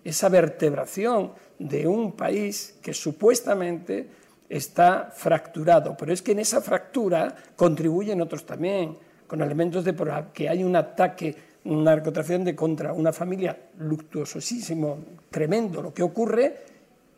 [0.05, 4.09] esa vertebración de un país que supuestamente
[4.49, 8.97] está fracturado, pero es que en esa fractura contribuyen otros también,
[9.27, 9.95] con elementos de
[10.33, 14.99] que hay un ataque un narcotraficante contra una familia luctuosísimo,
[15.31, 16.57] tremendo lo que ocurre,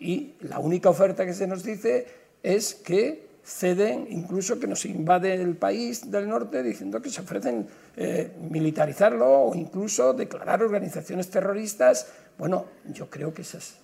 [0.00, 2.06] y la única oferta que se nos dice
[2.42, 7.66] es que ceden, incluso que nos invade el país del norte, diciendo que se ofrecen
[7.96, 12.06] eh, militarizarlo o incluso declarar organizaciones terroristas.
[12.38, 13.78] Bueno, yo creo que esas,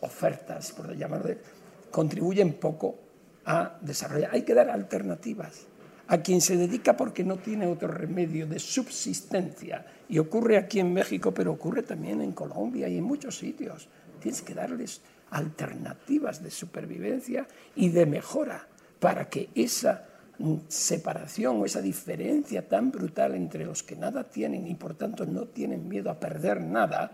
[0.00, 1.34] ofertas, por llamarlo,
[1.90, 2.98] contribuyen poco
[3.44, 4.30] a desarrollar.
[4.32, 5.66] Hay que dar alternativas
[6.08, 9.86] a quien se dedica porque no tiene otro remedio de subsistencia.
[10.08, 13.88] Y ocurre aquí en México, pero ocurre también en Colombia y en muchos sitios.
[14.20, 18.66] Tienes que darles alternativas de supervivencia y de mejora
[19.00, 20.06] para que esa
[20.68, 25.46] separación o esa diferencia tan brutal entre los que nada tienen y por tanto no
[25.46, 27.12] tienen miedo a perder nada,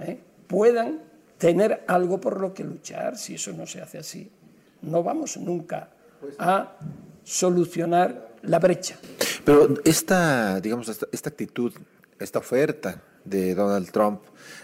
[0.00, 0.20] ¿eh?
[0.46, 1.00] puedan
[1.38, 3.16] tener algo por lo que luchar.
[3.16, 4.30] Si eso no se hace así,
[4.82, 5.90] no vamos nunca
[6.38, 6.76] a
[7.24, 8.96] solucionar la brecha.
[9.44, 11.72] Pero esta, digamos, esta, actitud,
[12.18, 14.22] esta oferta de Donald Trump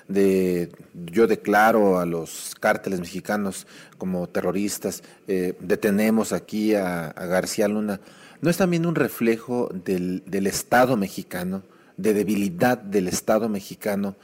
[0.09, 3.67] de yo declaro a los cárteles mexicanos
[3.99, 8.01] como terroristas, eh, detenemos aquí a, García Luna,
[8.41, 11.63] ¿no es también un reflejo del, del Estado mexicano,
[11.97, 14.17] de debilidad del Estado mexicano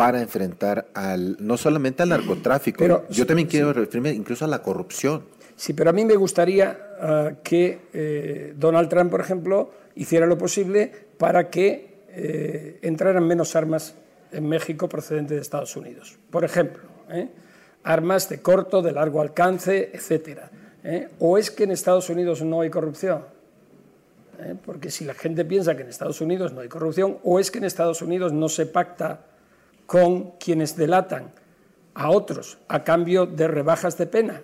[0.00, 4.62] para enfrentar al no solamente al narcotráfico, pero, yo también quiero referirme incluso a la
[4.62, 5.24] corrupción.
[5.56, 10.38] Sí, pero a mí me gustaría ah, que eh, Donald Trump, por ejemplo, hiciera lo
[10.38, 13.94] posible para que eh, entraran menos armas
[14.32, 16.16] en México procedentes de Estados Unidos.
[16.30, 17.28] Por ejemplo, ¿eh?
[17.84, 20.44] armas de corto, de largo alcance, etc.
[21.18, 23.26] ¿O es que en Estados Unidos no hay corrupción?
[24.64, 27.58] Porque si la gente piensa que en Estados Unidos no hay corrupción, o es que
[27.58, 29.26] en Estados Unidos no se pacta
[29.90, 31.32] con quienes delatan
[31.94, 34.40] a otros a cambio de rebajas de pena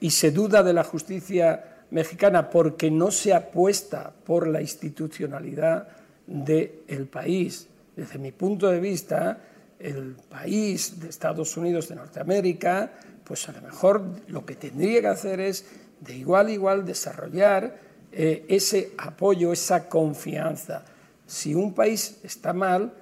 [0.00, 5.88] y se duda de la justicia mexicana porque no se apuesta por la institucionalidad
[6.26, 7.68] del país.
[7.96, 9.40] Desde mi punto de vista,
[9.78, 12.92] el país de Estados Unidos de Norteamérica,
[13.24, 15.64] pues a lo mejor lo que tendría que hacer es
[16.00, 17.78] de igual a igual desarrollar
[18.12, 20.84] eh, ese apoyo, esa confianza.
[21.26, 22.92] Si un país está mal,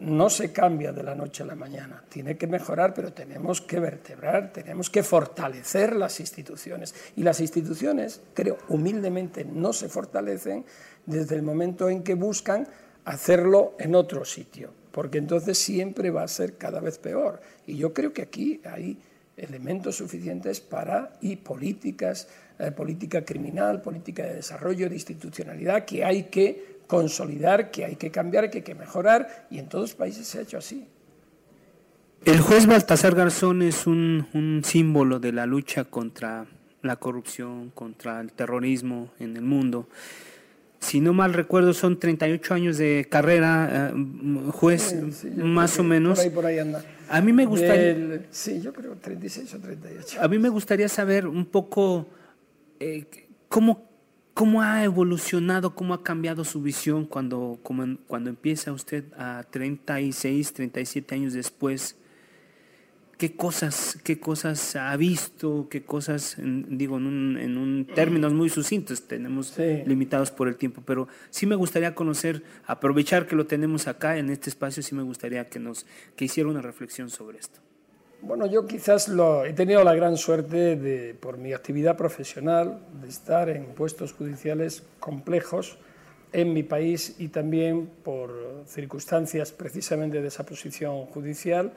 [0.00, 2.02] no se cambia de la noche a la mañana.
[2.08, 6.94] Tiene que mejorar, pero tenemos que vertebrar, tenemos que fortalecer las instituciones.
[7.16, 10.64] Y las instituciones, creo, humildemente no se fortalecen
[11.06, 12.66] desde el momento en que buscan
[13.04, 17.40] hacerlo en otro sitio, porque entonces siempre va a ser cada vez peor.
[17.66, 18.98] Y yo creo que aquí hay
[19.36, 22.28] elementos suficientes para, y políticas,
[22.58, 28.10] eh, política criminal, política de desarrollo, de institucionalidad, que hay que consolidar, que hay que
[28.10, 30.88] cambiar, que hay que mejorar, y en todos los países se ha hecho así.
[32.24, 36.46] El juez Baltasar Garzón es un, símbolo de la lucha contra
[36.82, 39.88] la corrupción, contra el terrorismo en el mundo.
[40.80, 44.96] Si no mal recuerdo, son 38 años de carrera, eh, juez,
[45.36, 46.18] más o menos.
[46.18, 46.84] Por ahí, por ahí anda.
[47.08, 48.22] A mí me gustaría.
[48.30, 50.18] sí, yo creo 36 o 38.
[50.20, 52.08] A mí me gustaría saber un poco
[52.80, 53.04] eh,
[53.48, 53.89] cómo
[54.34, 61.14] ¿Cómo ha evolucionado, cómo ha cambiado su visión cuando, cuando empieza usted a 36, 37
[61.14, 61.96] años después?
[63.18, 65.68] ¿Qué cosas, qué cosas ha visto?
[65.68, 70.82] ¿Qué cosas, digo, en, un, en un términos muy sucintos, tenemos limitados por el tiempo,
[70.86, 75.02] pero sí me gustaría conocer, aprovechar que lo tenemos acá en este espacio, sí me
[75.02, 75.84] gustaría que nos
[76.16, 77.60] que hiciera una reflexión sobre esto.
[78.22, 79.10] Bueno, yo quizás
[79.46, 85.78] he tenido la gran suerte por mi actividad profesional, de estar en puestos judiciales complejos
[86.32, 91.72] en mi país y también por circunstancias precisamente de esa posición judicial,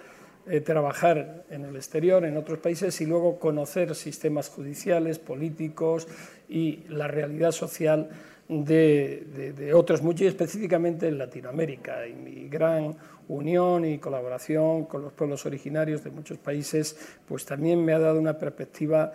[0.45, 6.09] eh, trabajar en el exterior, en otros países y luego conocer sistemas judiciales, políticos
[6.49, 8.09] y la realidad social
[8.47, 12.07] de, de otros, muchos específicamente en Latinoamérica.
[12.07, 12.95] Y mi gran
[13.27, 18.19] unión y colaboración con los pueblos originarios de muchos países, pues también me ha dado
[18.19, 19.13] una perspectiva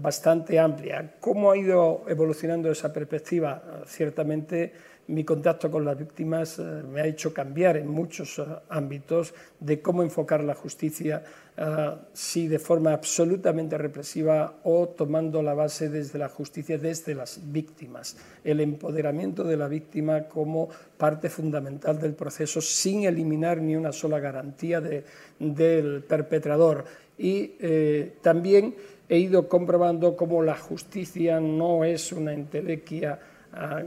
[0.00, 1.14] bastante amplia.
[1.20, 3.82] ¿Cómo ha ido evolucionando esa perspectiva?
[3.86, 4.72] Ciertamente
[5.08, 10.02] mi contacto con las víctimas eh, me ha hecho cambiar en muchos ámbitos de cómo
[10.02, 11.22] enfocar la justicia
[11.60, 17.40] Ah, si de forma absolutamente represiva o tomando la base desde la justicia, desde las
[17.50, 18.16] víctimas.
[18.44, 24.20] El empoderamiento de la víctima como parte fundamental del proceso sin eliminar ni una sola
[24.20, 26.84] garantía del perpetrador.
[27.18, 28.76] Y eh, también
[29.08, 33.18] he ido comprobando cómo la justicia no es una entelequia
[33.52, 33.82] ah,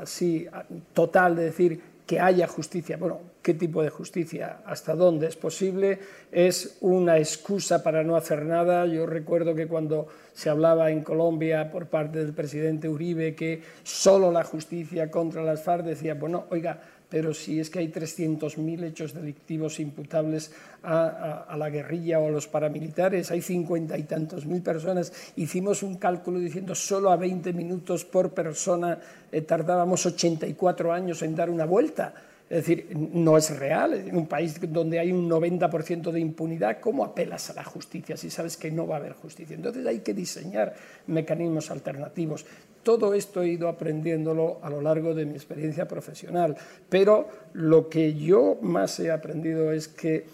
[0.00, 0.46] así
[0.92, 2.96] total de decir que haya justicia.
[2.96, 4.58] Bueno, ¿qué tipo de justicia?
[4.66, 5.98] ¿Hasta dónde es posible?
[6.30, 8.86] ¿Es una excusa para no hacer nada?
[8.86, 14.30] Yo recuerdo que cuando se hablaba en Colombia por parte del presidente Uribe que solo
[14.30, 16.80] la justicia contra las FARC decía, bueno, oiga,
[17.12, 20.50] pero si es que hay 300.000 hechos delictivos imputables
[20.82, 25.96] a, la guerrilla o a los paramilitares, hay cincuenta y tantos mil personas, hicimos un
[25.96, 28.98] cálculo diciendo solo a 20 minutos por persona
[29.30, 32.14] eh, tardábamos 84 años en dar una vuelta.
[32.48, 33.92] Es decir, no es real.
[33.92, 38.30] En un país donde hay un 90% de impunidad, ¿cómo apelas a la justicia si
[38.30, 39.54] sabes que no va a haber justicia?
[39.54, 40.74] Entonces hay que diseñar
[41.06, 42.46] mecanismos alternativos.
[42.82, 46.56] Todo esto he ido aprendiéndolo a lo largo de mi experiencia profesional,
[46.88, 50.26] pero lo que yo más he aprendido es que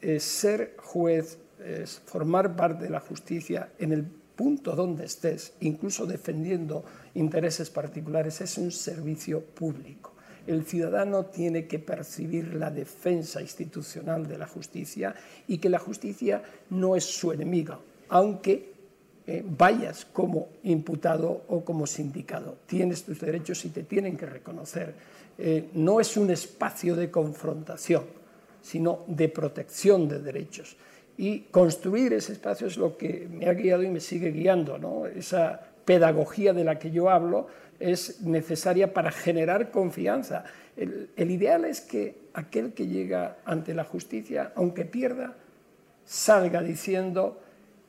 [0.00, 6.06] eh, ser juez, es formar parte de la justicia en el punto donde estés, incluso
[6.06, 6.84] defendiendo
[7.14, 10.12] intereses particulares, es un servicio público.
[10.46, 15.14] El ciudadano tiene que percibir la defensa institucional de la justicia
[15.48, 18.77] y que la justicia no es su enemiga, aunque
[19.30, 22.56] eh, vayas como imputado o como sindicado.
[22.64, 24.94] Tienes tus derechos y te tienen que reconocer.
[25.36, 28.04] Eh, no es un espacio de confrontación,
[28.62, 30.78] sino de protección de derechos.
[31.18, 34.78] Y construir ese espacio es lo que me ha guiado y me sigue guiando.
[34.78, 35.04] ¿no?
[35.04, 37.48] Esa pedagogía de la que yo hablo
[37.78, 40.44] es necesaria para generar confianza.
[40.74, 45.36] El, el ideal es que aquel que llega ante la justicia, aunque pierda,
[46.06, 47.42] salga diciendo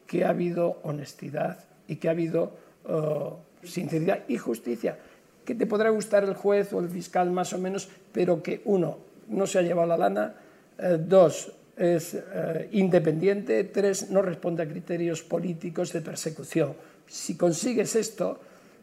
[0.10, 2.52] que ha habido honestidad y que ha habido
[2.86, 4.98] uh, sinceridad y justicia.
[5.46, 8.98] Que te podrá gustar el juez o el fiscal más o menos, pero que uno,
[9.28, 10.34] no se ha llevado la lana,
[10.80, 16.74] eh, dos, es eh, independiente, tres, no responde a criterios políticos de persecución.
[17.06, 18.40] Si consigues esto,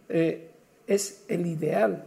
[0.09, 0.51] eh,
[0.87, 2.05] es el ideal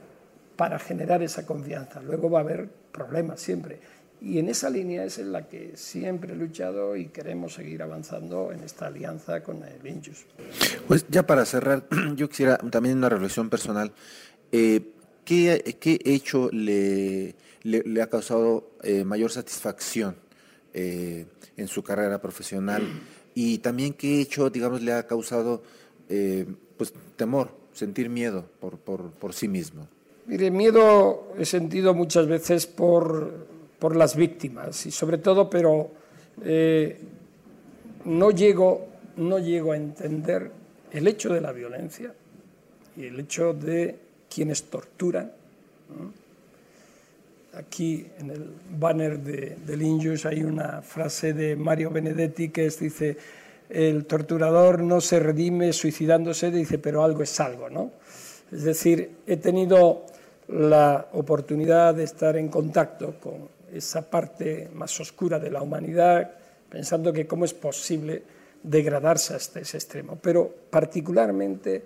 [0.55, 2.01] para generar esa confianza.
[2.01, 3.79] Luego va a haber problemas siempre
[4.21, 8.51] y en esa línea es en la que siempre he luchado y queremos seguir avanzando
[8.51, 10.25] en esta alianza con el Injus.
[10.87, 13.93] Pues ya para cerrar, yo quisiera también una reflexión personal.
[14.51, 14.81] Eh,
[15.23, 20.17] ¿qué, ¿qué, hecho le, le, ha causado eh, mayor satisfacción
[20.73, 22.83] eh, en su carrera profesional?
[23.35, 25.63] Y también qué hecho, digamos, le ha causado
[26.75, 29.87] pues, temor, sentir miedo por, por, por sí mismo.
[30.25, 33.47] Mire, miedo he sentido muchas veces por
[33.79, 35.91] por las víctimas y sobre todo, pero
[36.43, 36.99] eh,
[38.05, 40.51] no, llego, no llego a entender
[40.91, 42.13] el hecho de la violencia
[42.97, 43.97] y el hecho de
[44.33, 45.31] quienes torturan.
[47.53, 48.45] Aquí en el
[48.77, 53.17] banner de, del Injus hay una frase de Mario Benedetti que es, dice,
[53.69, 57.91] el torturador no se redime suicidándose, dice, pero algo es algo, ¿no?
[58.51, 60.05] Es decir, he tenido
[60.47, 66.31] la oportunidad de estar en contacto con esa parte más oscura de la humanidad,
[66.69, 68.23] pensando que cómo es posible
[68.63, 70.17] degradarse hasta ese extremo.
[70.21, 71.85] Pero particularmente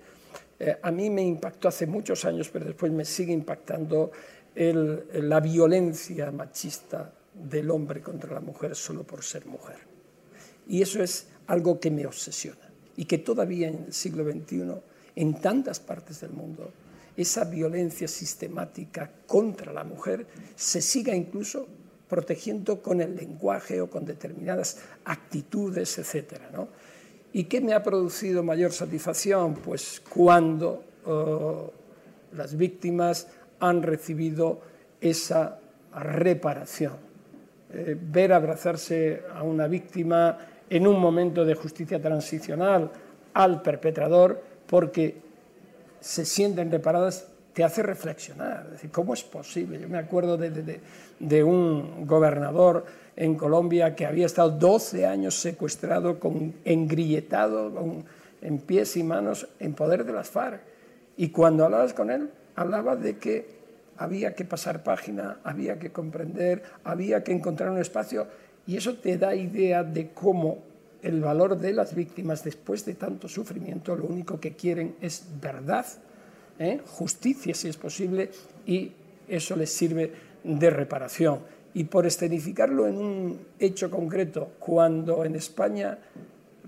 [0.59, 4.11] eh, a mí me impactó hace muchos años, pero después me sigue impactando
[4.55, 9.77] la violencia machista del hombre contra la mujer solo por ser mujer.
[10.67, 14.75] Y eso es algo que me obsesiona y que todavía en el siglo XXI,
[15.15, 16.71] en tantas partes del mundo,
[17.15, 21.67] esa violencia sistemática contra la mujer se siga incluso
[22.07, 26.33] protegiendo con el lenguaje o con determinadas actitudes, etc.
[27.31, 29.55] ¿Y qué me ha producido mayor satisfacción?
[29.55, 33.27] Pues cuando uh, las víctimas
[33.59, 34.61] han recibido
[35.01, 35.59] esa
[35.95, 36.93] reparación.
[37.73, 40.37] Eh, ver abrazarse a una víctima
[40.69, 42.91] en un momento de justicia transicional
[43.33, 45.22] al perpetrador porque
[46.03, 48.63] se sienten reparadas, te hace reflexionar.
[48.65, 49.79] Es decir, ¿cómo es posible?
[49.79, 50.81] Yo me acuerdo de,
[51.19, 52.85] de, un gobernador
[53.15, 58.03] en Colombia que había estado 12 años secuestrado, con, engrilletado, con,
[58.41, 60.59] en pies y manos, en poder de las FARC.
[61.15, 63.47] Y cuando hablabas con él, hablaba de que
[63.97, 68.27] había que pasar página, había que comprender, había que encontrar un espacio,
[68.67, 70.72] y eso te da idea de cómo
[71.03, 75.85] el valor de las víctimas después de tanto sufrimiento lo único que quieren es verdad,
[76.57, 76.81] ¿eh?
[76.85, 78.31] justicia si es posible
[78.65, 78.91] y
[79.27, 80.11] eso les sirve
[80.43, 81.39] de reparación.
[81.73, 85.97] Y por escenificarlo en un hecho concreto, cuando en España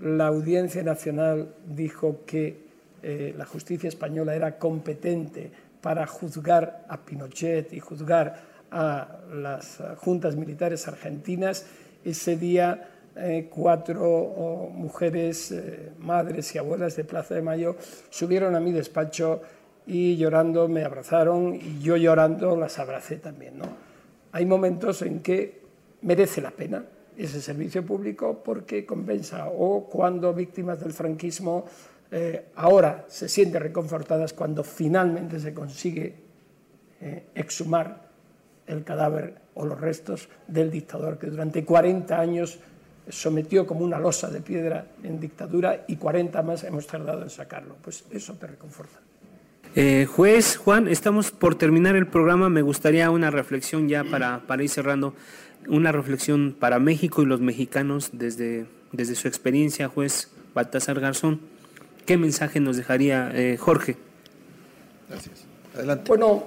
[0.00, 2.66] la Audiencia Nacional dijo que
[3.02, 10.34] eh, la justicia española era competente para juzgar a Pinochet y juzgar a las juntas
[10.34, 11.66] militares argentinas,
[12.04, 17.76] ese día eh, cuatro mujeres, eh, madres y abuelas de Plaza de Mayo,
[18.10, 19.40] subieron a mi despacho
[19.86, 23.56] y llorando me abrazaron y yo llorando las abracé también.
[23.56, 23.64] ¿no?
[24.32, 25.62] Hay momentos en que
[26.02, 26.84] merece la pena
[27.16, 31.64] ese servicio público porque compensa o cuando víctimas del franquismo
[32.10, 36.26] eh, ahora se sienten reconfortadas cuando finalmente se consigue
[37.34, 38.08] exhumar
[38.66, 42.58] el cadáver o los restos del dictador que durante 40 años
[43.08, 47.76] sometió como una losa de piedra en dictadura y 40 más hemos tardado en sacarlo.
[47.82, 48.98] Pues eso te reconforta.
[49.74, 52.48] Eh, juez Juan, estamos por terminar el programa.
[52.48, 55.14] Me gustaría una reflexión ya para, para ir cerrando,
[55.68, 61.40] una reflexión para México y los mexicanos desde, desde su experiencia, juez Baltasar Garzón.
[62.06, 63.96] ¿Qué mensaje nos dejaría eh, Jorge?
[65.08, 65.44] Gracias.
[65.74, 66.04] Adelante.
[66.08, 66.44] Bueno,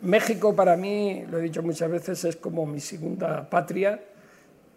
[0.00, 4.00] México para mí, lo he dicho muchas veces, es como mi segunda patria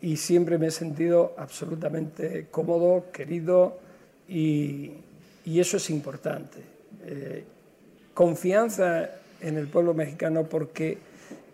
[0.02, 3.80] y siempre me he sentido absolutamente cómodo, querido
[4.28, 4.92] y,
[5.46, 6.60] eso es importante.
[7.06, 7.44] Eh,
[8.14, 9.10] confianza
[9.42, 11.00] en el pueblo mexicano porque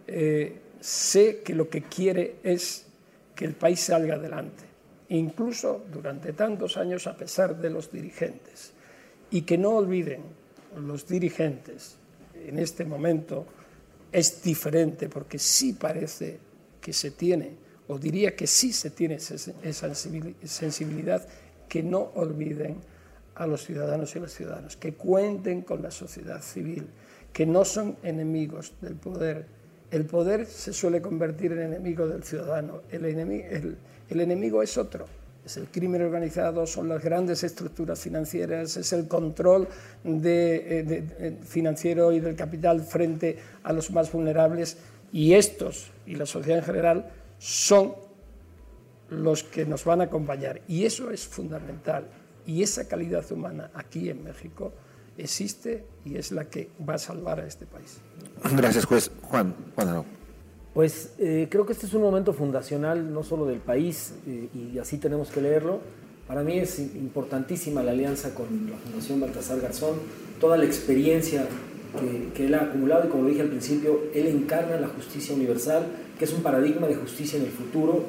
[0.07, 2.85] eh, sé que lo que quiere es
[3.35, 4.63] que el país salga adelante,
[5.09, 8.73] incluso durante tantos años a pesar de los dirigentes.
[9.31, 10.21] Y que no olviden
[10.77, 11.95] los dirigentes,
[12.47, 13.45] en este momento
[14.11, 16.37] es diferente porque sí parece
[16.79, 21.27] que se tiene, o diría que sí se tiene esa sensibilidad,
[21.67, 22.77] que no olviden
[23.35, 26.87] a los ciudadanos y las ciudadanas, que cuenten con la sociedad civil,
[27.33, 29.45] que no son enemigos del poder.
[29.91, 33.45] El poder se suele convertir en enemigo del ciudadano, el enemigo,
[34.09, 35.05] el, enemigo es otro,
[35.45, 39.67] es el crimen organizado, son las grandes estructuras financieras, es el control
[40.03, 40.79] de,
[41.19, 44.77] eh, financiero y del capital frente a los más vulnerables.
[45.11, 47.93] Y estos y la sociedad en general son
[49.09, 52.09] los que nos van a acompañar y eso es fundamental
[52.45, 54.73] y esa calidad humana aquí en México
[55.17, 57.99] existe y es la que va a salvar a este país.
[58.55, 59.11] Gracias, juez.
[59.21, 60.03] Juan, Juan
[60.73, 64.77] Pues eh, creo que este es un momento fundacional no solo del país, eh, y
[64.77, 65.79] así tenemos que leerlo.
[66.27, 69.99] Para mí es importantísima la alianza con la Fundación Baltasar Garzón,
[70.39, 71.47] toda la experiencia
[71.99, 75.35] que, que, él ha acumulado y como lo dije al principio, él encarna la justicia
[75.35, 75.85] universal,
[76.17, 78.03] que es un paradigma de justicia en el futuro.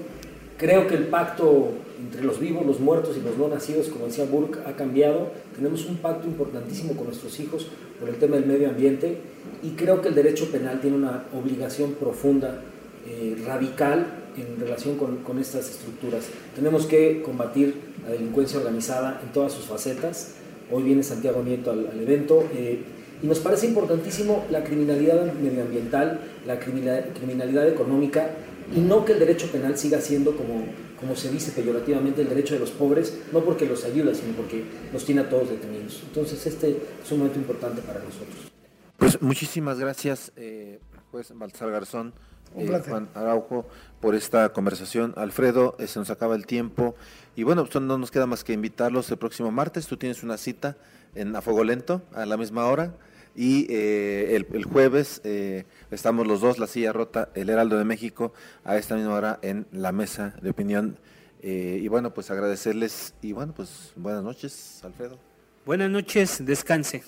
[0.58, 4.24] Creo que el pacto entre los vivos, los muertos y los no nacidos, como decía
[4.24, 5.30] Burke, ha cambiado.
[5.54, 9.18] Tenemos un pacto importantísimo con nuestros hijos por el tema del medio ambiente
[9.62, 12.60] y creo que el derecho penal tiene una obligación profunda,
[13.08, 16.26] eh, radical en relación con, estas estructuras.
[16.54, 20.34] Tenemos que combatir la delincuencia organizada en todas sus facetas.
[20.70, 22.44] Hoy viene Santiago Nieto al, evento.
[22.52, 22.82] Eh,
[23.22, 28.30] y nos parece importantísimo la criminalidad medioambiental, la criminalidad, económica,
[28.74, 30.64] y no que el derecho penal siga siendo como
[30.98, 34.64] como se dice peyorativamente, el derecho de los pobres, no porque los ayuda, sino porque
[34.92, 36.02] los tiene a todos detenidos.
[36.06, 36.70] Entonces, este
[37.04, 38.50] es un momento importante para nosotros.
[38.96, 42.14] Pues muchísimas gracias, eh, juez Baltasar Garzón,
[42.56, 43.66] eh, Juan Araujo,
[44.00, 45.14] por esta conversación.
[45.16, 46.94] Alfredo, eh, se nos acaba el tiempo.
[47.34, 49.86] Y bueno, pues no nos queda más que invitarlos el próximo martes.
[49.86, 50.76] Tú tienes una cita
[51.14, 52.94] en Afogolento a la misma hora.
[53.36, 58.32] Y eh, el, jueves eh, estamos los dos, la silla rota, el Heraldo de México,
[58.64, 60.98] a esta misma hora en la mesa de opinión.
[61.42, 65.18] Eh, y bueno, pues agradecerles y bueno, pues buenas noches, Alfredo.
[65.66, 67.04] Buenas noches, descanse.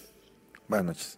[0.69, 1.18] Buenas noches.